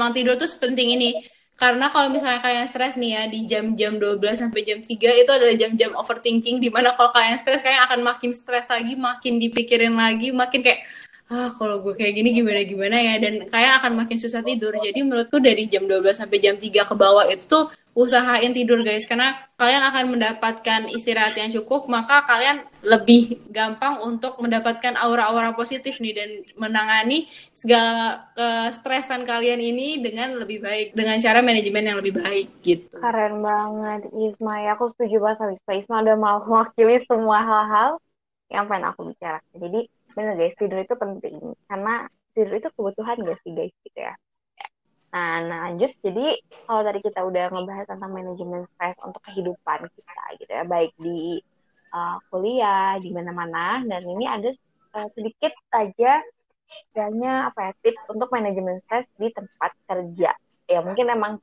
emang 0.00 0.12
tidur 0.16 0.34
tuh 0.40 0.48
sepenting 0.48 0.96
ini 0.96 1.20
karena 1.56 1.92
kalau 1.94 2.10
misalnya 2.10 2.42
kalian 2.42 2.66
stres 2.66 2.98
nih 2.98 3.10
ya 3.14 3.22
di 3.30 3.46
jam-jam 3.46 3.94
12 4.00 4.18
sampai 4.34 4.66
jam 4.66 4.82
3 4.82 4.98
itu 4.98 5.30
adalah 5.30 5.54
jam-jam 5.54 5.94
overthinking 5.94 6.58
di 6.58 6.68
mana 6.72 6.96
kalau 6.98 7.14
kalian 7.14 7.38
stres 7.38 7.62
kalian 7.62 7.86
akan 7.86 8.00
makin 8.02 8.30
stres 8.34 8.66
lagi, 8.66 8.98
makin 8.98 9.38
dipikirin 9.38 9.94
lagi, 9.94 10.34
makin 10.34 10.60
kayak 10.64 10.82
ah 11.32 11.48
kalau 11.56 11.80
gue 11.80 11.96
kayak 11.96 12.12
gini 12.12 12.34
gimana 12.36 12.60
gimana 12.66 12.96
ya 13.00 13.14
dan 13.16 13.46
kalian 13.48 13.72
akan 13.78 13.92
makin 14.04 14.16
susah 14.18 14.42
tidur. 14.42 14.74
Jadi 14.74 15.00
menurutku 15.06 15.38
dari 15.38 15.70
jam 15.70 15.86
12 15.86 16.02
sampai 16.12 16.38
jam 16.42 16.58
3 16.58 16.88
ke 16.88 16.94
bawah 16.98 17.24
itu 17.30 17.46
tuh 17.46 17.70
usahain 17.92 18.56
tidur 18.56 18.80
guys 18.80 19.04
karena 19.04 19.36
kalian 19.60 19.84
akan 19.84 20.04
mendapatkan 20.16 20.88
istirahat 20.88 21.36
yang 21.36 21.52
cukup 21.52 21.84
maka 21.92 22.24
kalian 22.24 22.64
lebih 22.80 23.44
gampang 23.52 24.00
untuk 24.00 24.40
mendapatkan 24.40 24.96
aura-aura 24.96 25.52
positif 25.52 26.00
nih 26.00 26.16
dan 26.16 26.30
menangani 26.56 27.28
segala 27.52 28.32
kestresan 28.32 29.28
kalian 29.28 29.60
ini 29.60 30.00
dengan 30.00 30.40
lebih 30.40 30.64
baik 30.64 30.96
dengan 30.96 31.20
cara 31.20 31.44
manajemen 31.44 31.84
yang 31.84 31.98
lebih 32.00 32.16
baik 32.16 32.48
gitu. 32.64 32.96
Keren 32.96 33.44
banget 33.44 34.08
Isma 34.10 34.54
ya, 34.64 34.74
aku 34.74 34.88
setuju 34.90 35.20
banget 35.20 35.36
sama 35.38 35.52
Isma. 35.54 35.72
Isma 35.76 35.96
udah 36.02 36.16
mau 36.16 36.38
mewakili 36.48 36.96
semua 37.04 37.38
hal-hal 37.44 37.90
yang 38.48 38.64
pengen 38.66 38.88
aku 38.88 39.12
bicarakan. 39.12 39.56
Jadi 39.60 39.80
bener 40.12 40.34
guys, 40.40 40.54
tidur 40.56 40.78
itu 40.80 40.94
penting 40.96 41.36
karena 41.68 41.94
tidur 42.32 42.54
itu 42.56 42.68
kebutuhan 42.72 43.20
guys 43.20 43.40
sih 43.44 43.52
guys 43.52 43.72
gitu 43.84 44.00
ya. 44.00 44.16
Nah, 45.12 45.44
nah 45.44 45.58
lanjut. 45.68 45.92
Jadi 46.00 46.40
kalau 46.64 46.82
tadi 46.82 47.00
kita 47.04 47.20
udah 47.20 47.44
ngebahas 47.52 47.86
tentang 47.86 48.12
manajemen 48.16 48.64
stres 48.74 48.96
untuk 49.04 49.20
kehidupan 49.28 49.80
kita 49.92 50.24
gitu 50.40 50.50
ya, 50.50 50.64
baik 50.64 50.92
di 50.96 51.38
uh, 51.92 52.16
kuliah, 52.32 52.96
di 52.96 53.12
mana-mana. 53.12 53.84
Dan 53.84 54.02
ini 54.08 54.24
ada 54.24 54.48
uh, 54.96 55.08
sedikit 55.12 55.52
saja 55.68 56.24
istilahnya 56.72 57.52
apa 57.52 57.68
ya 57.68 57.72
tips 57.84 58.02
untuk 58.08 58.32
manajemen 58.32 58.80
stres 58.88 59.04
di 59.20 59.28
tempat 59.28 59.76
kerja. 59.84 60.32
Ya 60.64 60.80
mungkin 60.80 61.06
emang 61.12 61.36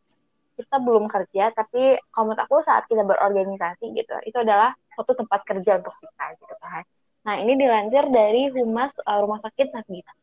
kita 0.57 0.75
belum 0.81 1.07
kerja, 1.07 1.55
tapi 1.55 1.95
kalau 2.11 2.33
menurut 2.33 2.41
aku 2.43 2.59
saat 2.65 2.83
kita 2.91 3.07
berorganisasi 3.07 3.95
gitu, 3.95 4.15
itu 4.27 4.37
adalah 4.43 4.75
suatu 4.91 5.15
tempat 5.15 5.45
kerja 5.47 5.79
untuk 5.79 5.95
kita 6.03 6.25
gitu 6.35 6.55
kan. 6.59 6.83
Nah 7.23 7.35
ini 7.39 7.55
dilansir 7.55 8.03
dari 8.11 8.51
Humas 8.51 8.91
uh, 9.07 9.23
Rumah 9.23 9.39
Sakit 9.39 9.71
Sardito, 9.71 10.13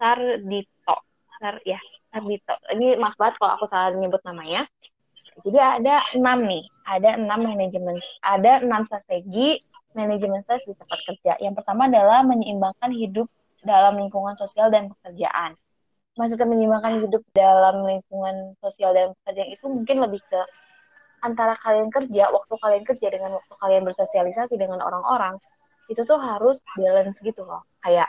Sardito, 0.00 0.96
Sar, 1.36 1.60
ya 1.68 1.76
Sardito. 2.14 2.54
Ini 2.70 2.94
maaf 3.02 3.18
banget 3.18 3.42
kalau 3.42 3.58
aku 3.58 3.66
salah 3.66 3.90
nyebut 3.90 4.22
namanya. 4.22 4.62
Jadi 5.42 5.58
ada 5.58 6.06
enam 6.14 6.46
nih, 6.46 6.62
ada 6.86 7.18
enam 7.18 7.42
manajemen, 7.42 7.98
ada 8.22 8.62
enam 8.62 8.86
strategi 8.86 9.58
manajemen 9.98 10.38
stres 10.46 10.62
di 10.62 10.78
tempat 10.78 11.02
kerja. 11.10 11.34
Yang 11.42 11.58
pertama 11.58 11.90
adalah 11.90 12.22
menyeimbangkan 12.22 12.94
hidup 12.94 13.26
dalam 13.66 13.98
lingkungan 13.98 14.38
sosial 14.38 14.70
dan 14.70 14.94
pekerjaan. 14.94 15.58
Maksudnya 16.14 16.46
menyeimbangkan 16.46 17.02
hidup 17.02 17.26
dalam 17.34 17.82
lingkungan 17.82 18.54
sosial 18.62 18.94
dan 18.94 19.10
pekerjaan 19.18 19.50
itu 19.50 19.66
mungkin 19.66 19.96
lebih 20.06 20.22
ke 20.30 20.40
antara 21.26 21.58
kalian 21.58 21.90
kerja, 21.90 22.30
waktu 22.30 22.54
kalian 22.54 22.84
kerja 22.86 23.08
dengan 23.10 23.34
waktu 23.34 23.54
kalian 23.58 23.82
bersosialisasi 23.82 24.54
dengan 24.54 24.78
orang-orang, 24.84 25.34
itu 25.88 26.00
tuh 26.04 26.16
harus 26.16 26.60
balance 26.76 27.20
gitu 27.20 27.44
loh 27.44 27.64
kayak 27.84 28.08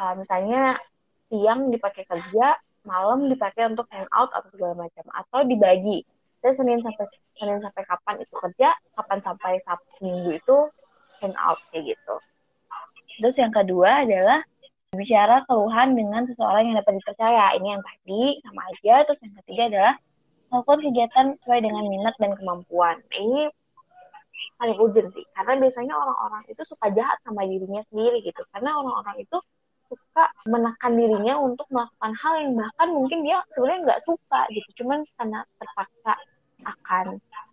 uh, 0.00 0.16
misalnya 0.16 0.80
siang 1.28 1.68
dipakai 1.68 2.08
kerja 2.08 2.56
malam 2.82 3.30
dipakai 3.30 3.70
untuk 3.70 3.86
hangout 3.90 4.30
atau 4.34 4.48
segala 4.50 4.74
macam 4.74 5.04
atau 5.10 5.40
dibagi. 5.46 6.02
Dan 6.42 6.52
Senin 6.58 6.82
sampai 6.82 7.06
Senin 7.38 7.62
sampai 7.62 7.82
kapan 7.86 8.14
itu 8.18 8.34
kerja 8.34 8.74
kapan 8.98 9.18
sampai 9.22 9.62
Sabtu 9.62 9.94
Minggu 10.02 10.30
itu 10.38 10.56
hangout 11.22 11.58
kayak 11.70 11.94
gitu. 11.94 12.14
Terus 13.22 13.36
yang 13.38 13.52
kedua 13.54 14.02
adalah 14.02 14.42
bicara 14.92 15.46
keluhan 15.48 15.96
dengan 15.96 16.26
seseorang 16.26 16.68
yang 16.68 16.76
dapat 16.82 16.98
dipercaya. 17.00 17.56
Ini 17.56 17.68
yang 17.78 17.82
tadi 17.82 18.22
sama 18.44 18.60
aja. 18.68 18.94
Terus 19.06 19.20
yang 19.24 19.34
ketiga 19.40 19.62
adalah 19.70 19.94
melakukan 20.52 20.80
kegiatan 20.84 21.26
sesuai 21.40 21.60
dengan 21.64 21.84
minat 21.88 22.14
dan 22.20 22.32
kemampuan. 22.36 23.00
Ini 23.08 23.48
paling 24.60 24.78
urgent 24.78 25.10
sih 25.10 25.26
karena 25.34 25.58
biasanya 25.58 25.94
orang-orang 25.94 26.42
itu 26.46 26.62
suka 26.62 26.86
jahat 26.94 27.18
sama 27.22 27.42
dirinya 27.46 27.82
sendiri 27.88 28.20
gitu. 28.26 28.42
Karena 28.52 28.78
orang-orang 28.78 29.22
itu 29.22 29.38
suka 29.92 30.24
menekan 30.48 30.92
dirinya 30.96 31.34
untuk 31.38 31.68
melakukan 31.68 32.12
hal 32.16 32.34
yang 32.40 32.52
bahkan 32.56 32.88
mungkin 32.90 33.18
dia 33.22 33.38
sebenarnya 33.52 33.80
nggak 33.84 34.02
suka 34.04 34.40
gitu 34.50 34.68
cuman 34.82 35.04
karena 35.20 35.40
terpaksa 35.60 36.12
akan 36.62 37.06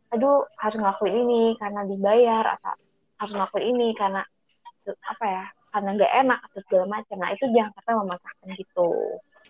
aduh 0.10 0.46
harus 0.58 0.78
ngelakuin 0.80 1.16
ini 1.28 1.44
karena 1.62 1.82
dibayar 1.86 2.44
atau 2.58 2.76
harus 3.20 3.34
ngelakuin 3.36 3.68
ini 3.76 3.88
karena 3.94 4.22
apa 4.90 5.26
ya 5.28 5.46
karena 5.70 5.90
nggak 5.94 6.14
enak 6.26 6.40
atau 6.50 6.60
segala 6.66 6.86
macam 6.90 7.18
nah 7.22 7.30
itu 7.30 7.46
jangan 7.54 7.72
sampai 7.78 7.94
memaksakan 7.94 8.50
gitu 8.58 8.90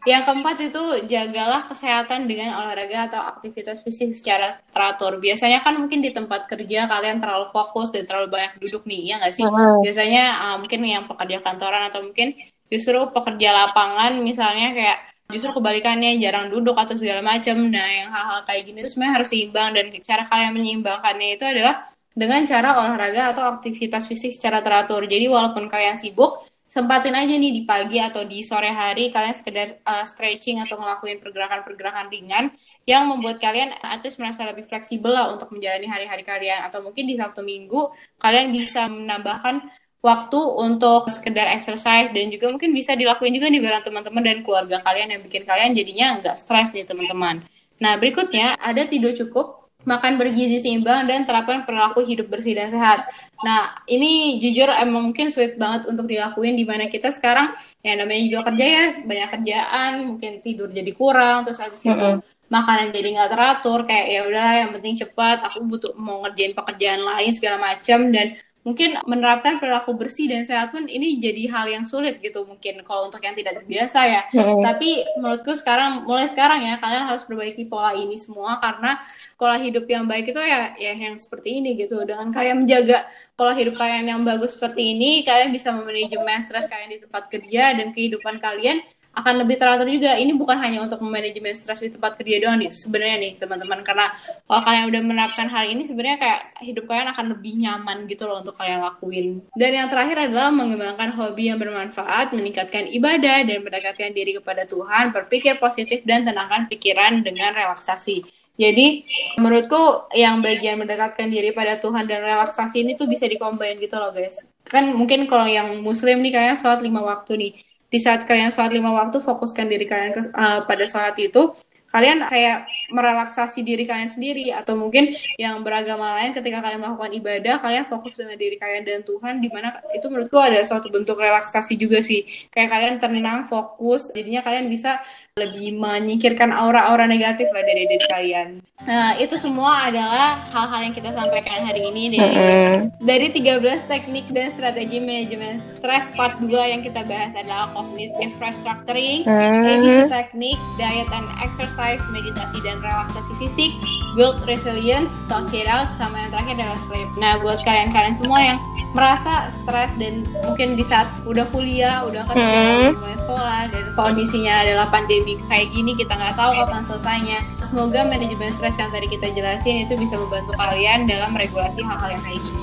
yang 0.07 0.23
keempat 0.23 0.71
itu 0.71 0.83
jagalah 1.11 1.67
kesehatan 1.67 2.23
dengan 2.23 2.55
olahraga 2.55 3.11
atau 3.11 3.19
aktivitas 3.19 3.83
fisik 3.83 4.15
secara 4.15 4.63
teratur. 4.71 5.19
Biasanya 5.19 5.59
kan 5.59 5.75
mungkin 5.75 5.99
di 5.99 6.15
tempat 6.15 6.47
kerja 6.47 6.87
kalian 6.87 7.19
terlalu 7.19 7.51
fokus 7.51 7.91
dan 7.91 8.07
terlalu 8.07 8.31
banyak 8.31 8.63
duduk 8.63 8.87
nih, 8.87 9.11
ya 9.11 9.15
nggak 9.19 9.35
sih? 9.35 9.43
Biasanya 9.83 10.23
uh, 10.39 10.57
mungkin 10.63 10.87
yang 10.87 11.03
pekerja 11.03 11.43
kantoran 11.43 11.91
atau 11.91 11.99
mungkin 11.99 12.31
justru 12.69 12.97
pekerja 13.11 13.49
lapangan 13.51 14.21
misalnya 14.21 14.71
kayak 14.77 14.99
justru 15.29 15.53
kebalikannya 15.53 16.17
jarang 16.17 16.49
duduk 16.49 16.73
atau 16.73 16.97
segala 16.97 17.21
macam 17.21 17.69
nah 17.69 17.85
yang 17.85 18.09
hal-hal 18.09 18.41
kayak 18.49 18.65
gini 18.65 18.81
itu 18.81 18.89
sebenarnya 18.97 19.13
harus 19.21 19.29
seimbang. 19.29 19.69
Dan 19.77 19.85
cara 20.01 20.23
kalian 20.25 20.51
menyeimbangkannya 20.57 21.27
itu 21.37 21.45
adalah 21.45 21.85
dengan 22.17 22.41
cara 22.49 22.75
olahraga 22.81 23.37
atau 23.37 23.45
aktivitas 23.45 24.09
fisik 24.09 24.33
secara 24.33 24.65
teratur. 24.65 25.05
Jadi 25.05 25.29
walaupun 25.29 25.69
kalian 25.69 26.01
sibuk 26.01 26.49
sempatin 26.69 27.17
aja 27.17 27.33
nih 27.33 27.49
di 27.49 27.61
pagi 27.65 27.97
atau 27.97 28.21
di 28.29 28.45
sore 28.45 28.69
hari 28.69 29.09
kalian 29.09 29.33
sekedar 29.33 29.81
uh, 29.89 30.05
stretching 30.05 30.61
atau 30.61 30.77
ngelakuin 30.77 31.17
pergerakan-pergerakan 31.17 32.13
ringan 32.13 32.53
yang 32.85 33.09
membuat 33.09 33.41
kalian 33.41 33.73
at 33.81 34.05
merasa 34.21 34.45
lebih 34.45 34.69
fleksibel 34.69 35.09
lah 35.09 35.33
untuk 35.33 35.49
menjalani 35.53 35.85
hari-hari 35.85 36.25
kalian. 36.25 36.65
Atau 36.65 36.81
mungkin 36.81 37.05
di 37.05 37.17
Sabtu 37.17 37.45
Minggu 37.45 37.93
kalian 38.17 38.49
bisa 38.49 38.89
menambahkan 38.89 39.61
waktu 39.99 40.39
untuk 40.39 41.11
sekedar 41.11 41.51
exercise 41.51 42.07
dan 42.15 42.31
juga 42.31 42.47
mungkin 42.47 42.71
bisa 42.71 42.95
dilakuin 42.95 43.35
juga 43.35 43.51
nih 43.51 43.59
bareng 43.59 43.83
teman-teman 43.83 44.23
dan 44.23 44.37
keluarga 44.47 44.77
kalian 44.79 45.15
yang 45.15 45.21
bikin 45.23 45.43
kalian 45.43 45.75
jadinya 45.75 46.07
nggak 46.23 46.35
stres 46.39 46.71
nih 46.71 46.87
teman-teman. 46.87 47.43
Nah 47.83 47.99
berikutnya 47.99 48.55
ada 48.59 48.87
tidur 48.87 49.11
cukup, 49.11 49.67
makan 49.83 50.15
bergizi 50.15 50.59
seimbang 50.63 51.03
dan 51.07 51.27
terapkan 51.27 51.67
perilaku 51.67 52.03
hidup 52.07 52.31
bersih 52.31 52.55
dan 52.55 52.71
sehat. 52.71 53.07
Nah 53.43 53.83
ini 53.91 54.39
jujur 54.39 54.71
emang 54.71 55.11
mungkin 55.11 55.31
sulit 55.31 55.59
banget 55.59 55.87
untuk 55.91 56.07
dilakuin 56.07 56.55
di 56.55 56.63
mana 56.63 56.87
kita 56.87 57.11
sekarang 57.11 57.51
ya 57.83 57.99
namanya 57.99 58.23
juga 58.23 58.41
kerja 58.51 58.65
ya 58.65 58.83
banyak 59.03 59.29
kerjaan 59.35 59.91
mungkin 60.07 60.31
tidur 60.39 60.71
jadi 60.71 60.91
kurang 60.95 61.43
terus 61.43 61.59
habis 61.59 61.83
itu 61.83 61.91
mm 61.91 61.99
-hmm 61.99 62.37
makanan 62.49 62.89
jadi 62.89 63.07
nggak 63.13 63.29
teratur 63.29 63.79
kayak 63.85 64.07
ya 64.09 64.19
udahlah 64.25 64.55
yang 64.65 64.71
penting 64.73 64.97
cepat 64.97 65.45
aku 65.45 65.69
butuh 65.69 65.93
mau 65.95 66.25
ngerjain 66.25 66.57
pekerjaan 66.57 67.01
lain 67.05 67.29
segala 67.29 67.61
macam 67.61 68.09
dan 68.09 68.33
mungkin 68.59 68.99
menerapkan 69.07 69.55
perilaku 69.57 69.95
bersih 69.95 70.27
dan 70.27 70.43
sehat 70.43 70.75
pun 70.75 70.83
ini 70.83 71.15
jadi 71.15 71.47
hal 71.47 71.65
yang 71.71 71.85
sulit 71.87 72.19
gitu 72.19 72.43
mungkin 72.43 72.83
kalau 72.83 73.07
untuk 73.07 73.23
yang 73.23 73.31
tidak 73.31 73.63
terbiasa 73.63 73.99
ya. 74.03 74.21
Hmm. 74.35 74.59
Tapi 74.59 75.07
menurutku 75.15 75.55
sekarang 75.55 76.03
mulai 76.03 76.27
sekarang 76.27 76.67
ya 76.67 76.75
kalian 76.75 77.07
harus 77.07 77.23
perbaiki 77.23 77.71
pola 77.71 77.95
ini 77.95 78.19
semua 78.19 78.59
karena 78.59 78.99
pola 79.39 79.55
hidup 79.55 79.87
yang 79.87 80.03
baik 80.03 80.35
itu 80.35 80.41
ya 80.43 80.75
ya 80.75 80.91
yang 80.91 81.15
seperti 81.15 81.63
ini 81.63 81.79
gitu. 81.79 82.03
Dengan 82.03 82.27
kalian 82.35 82.67
menjaga 82.67 83.07
pola 83.39 83.55
hidup 83.55 83.79
kalian 83.79 84.11
yang 84.11 84.21
bagus 84.27 84.59
seperti 84.59 84.91
ini, 84.91 85.23
kalian 85.23 85.55
bisa 85.55 85.71
memanajemen 85.71 86.43
stres 86.43 86.67
kalian 86.67 86.91
di 86.91 86.99
tempat 86.99 87.31
kerja 87.31 87.79
dan 87.79 87.95
kehidupan 87.95 88.43
kalian 88.43 88.83
akan 89.19 89.45
lebih 89.45 89.55
teratur 89.59 89.87
juga. 89.91 90.15
Ini 90.15 90.31
bukan 90.35 90.57
hanya 90.59 90.79
untuk 90.83 91.03
memanajemen 91.03 91.53
stres 91.53 91.83
di 91.83 91.91
tempat 91.91 92.15
kerja 92.15 92.39
doang 92.39 92.57
nih 92.59 92.71
sebenarnya 92.71 93.17
nih 93.19 93.31
teman-teman 93.37 93.79
karena 93.83 94.11
kalau 94.47 94.61
kalian 94.63 94.85
udah 94.89 95.01
menerapkan 95.03 95.47
hal 95.51 95.63
ini 95.67 95.83
sebenarnya 95.85 96.17
kayak 96.17 96.41
hidup 96.63 96.83
kalian 96.87 97.07
akan 97.11 97.25
lebih 97.35 97.53
nyaman 97.59 97.97
gitu 98.07 98.23
loh 98.25 98.39
untuk 98.41 98.55
kalian 98.55 98.79
lakuin. 98.79 99.27
Dan 99.53 99.71
yang 99.75 99.87
terakhir 99.91 100.29
adalah 100.29 100.49
mengembangkan 100.49 101.11
hobi 101.13 101.51
yang 101.51 101.59
bermanfaat, 101.59 102.31
meningkatkan 102.31 102.87
ibadah 102.89 103.43
dan 103.43 103.59
mendekatkan 103.61 104.11
diri 104.15 104.39
kepada 104.39 104.63
Tuhan, 104.65 105.11
berpikir 105.11 105.59
positif 105.59 106.01
dan 106.07 106.25
tenangkan 106.25 106.65
pikiran 106.71 107.21
dengan 107.21 107.51
relaksasi. 107.53 108.39
Jadi 108.59 109.07
menurutku 109.39 110.11
yang 110.11 110.43
bagian 110.43 110.75
mendekatkan 110.75 111.31
diri 111.31 111.55
pada 111.55 111.79
Tuhan 111.79 112.03
dan 112.03 112.19
relaksasi 112.19 112.83
ini 112.83 112.91
tuh 112.99 113.07
bisa 113.07 113.23
dikombin 113.23 113.79
gitu 113.79 113.95
loh 113.95 114.11
guys. 114.11 114.51
Kan 114.67 114.91
mungkin 114.91 115.31
kalau 115.31 115.47
yang 115.47 115.79
muslim 115.79 116.19
nih 116.19 116.35
kayaknya 116.35 116.55
sholat 116.59 116.83
lima 116.83 116.99
waktu 116.99 117.39
nih 117.39 117.51
di 117.89 117.97
saat 117.97 118.23
kalian 118.29 118.53
sholat 118.53 118.69
lima 118.69 118.93
waktu 118.93 119.17
fokuskan 119.17 119.65
diri 119.65 119.89
kalian 119.89 120.13
ke, 120.13 120.21
uh, 120.29 120.61
pada 120.69 120.85
sholat 120.85 121.17
itu 121.17 121.53
kalian 121.89 122.25
kayak 122.29 122.69
merelaksasi 122.93 123.65
diri 123.65 123.85
kalian 123.85 124.09
sendiri 124.09 124.53
atau 124.53 124.77
mungkin 124.77 125.13
yang 125.41 125.61
beragama 125.65 126.17
lain 126.21 126.33
ketika 126.33 126.61
kalian 126.61 126.81
melakukan 126.81 127.13
ibadah 127.17 127.55
kalian 127.57 127.85
fokus 127.89 128.17
dengan 128.17 128.37
diri 128.37 128.57
kalian 128.61 128.83
dan 128.85 129.01
Tuhan 129.01 129.41
di 129.41 129.49
mana 129.49 129.73
itu 129.93 130.05
menurutku 130.09 130.37
ada 130.37 130.61
suatu 130.61 130.89
bentuk 130.93 131.17
relaksasi 131.17 131.77
juga 131.77 132.01
sih 132.05 132.25
kayak 132.53 132.69
kalian 132.69 132.95
tenang 133.01 133.45
fokus 133.45 134.13
jadinya 134.13 134.45
kalian 134.45 134.69
bisa 134.69 135.01
lebih 135.39 135.79
menyingkirkan 135.79 136.51
aura-aura 136.51 137.07
negatif 137.07 137.47
lah 137.55 137.63
dari 137.63 137.87
diri 137.87 138.05
kalian. 138.11 138.49
Nah, 138.83 139.15
itu 139.19 139.35
semua 139.35 139.91
adalah 139.91 140.39
hal-hal 140.55 140.87
yang 140.87 140.95
kita 140.95 141.11
sampaikan 141.11 141.67
hari 141.67 141.91
ini 141.91 142.15
dari 142.15 142.31
mm-hmm. 142.31 143.03
dari 143.03 143.27
13 143.31 143.91
teknik 143.91 144.31
dan 144.31 144.47
strategi 144.47 145.03
manajemen 145.03 145.59
stres 145.67 146.15
part 146.15 146.39
2 146.39 146.47
yang 146.47 146.81
kita 146.83 147.03
bahas 147.03 147.35
adalah 147.35 147.71
cognitive 147.75 148.35
restructuring, 148.39 149.27
mm-hmm. 149.27 150.07
Teknik, 150.07 150.59
diet 150.79 151.11
and 151.11 151.27
exercise, 151.43 151.78
meditasi 152.11 152.59
dan 152.59 152.77
relaksasi 152.83 153.31
fisik, 153.39 153.71
build 154.13 154.43
resilience, 154.43 155.23
talk 155.31 155.47
it 155.55 155.65
out, 155.65 155.95
sama 155.95 156.19
yang 156.19 156.31
terakhir 156.35 156.53
adalah 156.59 156.79
sleep. 156.79 157.09
Nah, 157.15 157.39
buat 157.39 157.63
kalian-kalian 157.63 158.15
semua 158.15 158.39
yang 158.43 158.57
merasa 158.91 159.47
stres 159.53 159.93
dan 160.01 160.25
mungkin 160.41 160.73
di 160.73 160.81
saat 160.81 161.05
udah 161.29 161.45
kuliah, 161.53 162.01
udah 162.09 162.25
kerja, 162.25 162.89
hmm. 162.89 162.97
mulai 162.97 163.17
sekolah 163.21 163.59
dan 163.69 163.83
kondisinya 163.93 164.65
adalah 164.65 164.89
pandemi 164.89 165.37
kayak 165.45 165.69
gini 165.69 165.93
kita 165.93 166.17
nggak 166.17 166.33
tahu 166.33 166.57
kapan 166.57 166.81
selesainya. 166.81 167.39
Semoga 167.61 168.01
manajemen 168.01 168.49
stres 168.57 168.81
yang 168.81 168.89
tadi 168.89 169.05
kita 169.05 169.29
jelasin 169.37 169.85
itu 169.85 169.93
bisa 169.93 170.17
membantu 170.17 170.57
kalian 170.57 171.05
dalam 171.05 171.37
regulasi 171.37 171.85
hal-hal 171.85 172.17
yang 172.17 172.23
kayak 172.25 172.41
gini. 172.41 172.61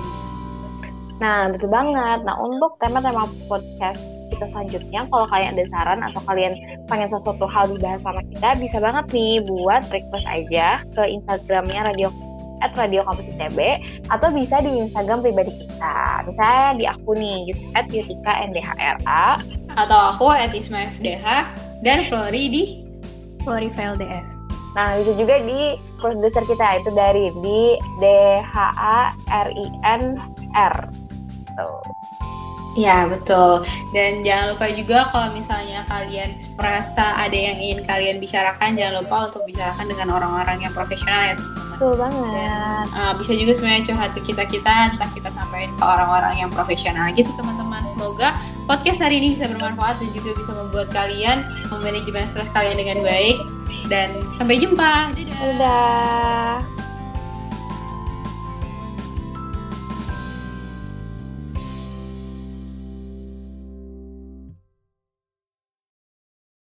Nah, 1.16 1.48
betul 1.48 1.70
banget. 1.72 2.26
Nah, 2.26 2.36
untuk 2.42 2.76
tema-tema 2.82 3.24
podcast 3.46 4.15
kita 4.36 4.52
selanjutnya, 4.52 5.00
kalau 5.08 5.26
kalian 5.32 5.56
ada 5.56 5.64
saran 5.72 6.00
atau 6.04 6.20
kalian 6.28 6.52
pengen 6.84 7.08
sesuatu 7.08 7.48
hal 7.48 7.72
dibahas 7.72 8.04
sama 8.04 8.20
kita, 8.36 8.52
bisa 8.60 8.76
banget 8.78 9.08
nih 9.16 9.40
buat 9.48 9.82
request 9.88 10.28
aja 10.28 10.84
ke 10.92 11.02
Instagramnya 11.08 11.88
Radio 11.88 12.12
at 12.64 12.72
Radio 12.76 13.04
Kampus 13.04 13.28
ITB 13.36 13.58
atau 14.12 14.28
bisa 14.32 14.60
di 14.64 14.70
Instagram 14.80 15.20
pribadi 15.24 15.52
kita. 15.56 16.24
Misalnya 16.28 16.68
di 16.76 16.84
aku 16.88 17.16
nih, 17.16 17.52
gitu, 17.52 17.60
at 17.76 17.88
Yutika 17.88 18.32
NDHRA. 18.48 19.40
Atau 19.76 19.98
aku 20.16 20.28
at 20.32 20.52
Isma 20.52 20.88
FDH 20.96 21.52
dan 21.80 22.04
Flori 22.08 22.48
di 22.52 22.84
Flori 23.44 23.68
VLDF. 23.72 24.24
Nah, 24.76 25.00
itu 25.00 25.16
juga 25.16 25.40
di 25.40 25.80
produser 25.96 26.44
kita, 26.44 26.84
itu 26.84 26.92
dari 26.92 27.32
di 27.40 27.80
D-H-A-R-I-N-R. 28.04 29.14
Tuh. 31.56 31.80
Ya 32.76 33.08
betul. 33.08 33.64
Dan 33.90 34.20
jangan 34.20 34.52
lupa 34.52 34.68
juga 34.68 35.08
kalau 35.08 35.32
misalnya 35.32 35.88
kalian 35.88 36.36
merasa 36.60 37.16
ada 37.16 37.32
yang 37.32 37.56
ingin 37.56 37.88
kalian 37.88 38.20
bicarakan, 38.20 38.76
jangan 38.76 39.00
lupa 39.00 39.32
untuk 39.32 39.42
bicarakan 39.48 39.88
dengan 39.88 40.08
orang-orang 40.12 40.68
yang 40.68 40.72
profesional 40.76 41.32
ya 41.32 41.34
teman-teman. 41.40 41.64
Betul 41.76 41.92
banget. 41.96 42.32
Dan 42.36 42.84
uh, 42.92 43.12
bisa 43.16 43.32
juga 43.32 43.52
sebenarnya 43.56 43.82
curhat 43.88 44.10
ke 44.12 44.20
kita 44.28 44.44
kita, 44.44 44.74
entah 44.92 45.10
kita 45.16 45.28
sampaikan 45.32 45.72
ke 45.72 45.84
orang-orang 45.84 46.34
yang 46.36 46.50
profesional 46.52 47.08
gitu 47.16 47.32
teman-teman. 47.32 47.80
Semoga 47.88 48.36
podcast 48.68 49.00
hari 49.00 49.24
ini 49.24 49.32
bisa 49.32 49.48
bermanfaat 49.48 49.96
dan 49.96 50.08
juga 50.12 50.36
bisa 50.36 50.52
membuat 50.52 50.92
kalian 50.92 51.48
memanajemen 51.72 52.28
stres 52.28 52.52
kalian 52.52 52.76
dengan 52.76 53.00
baik. 53.00 53.40
Dan 53.88 54.20
sampai 54.28 54.60
jumpa. 54.60 55.16
Dadah. 55.16 55.36
Dadah. 55.40 56.75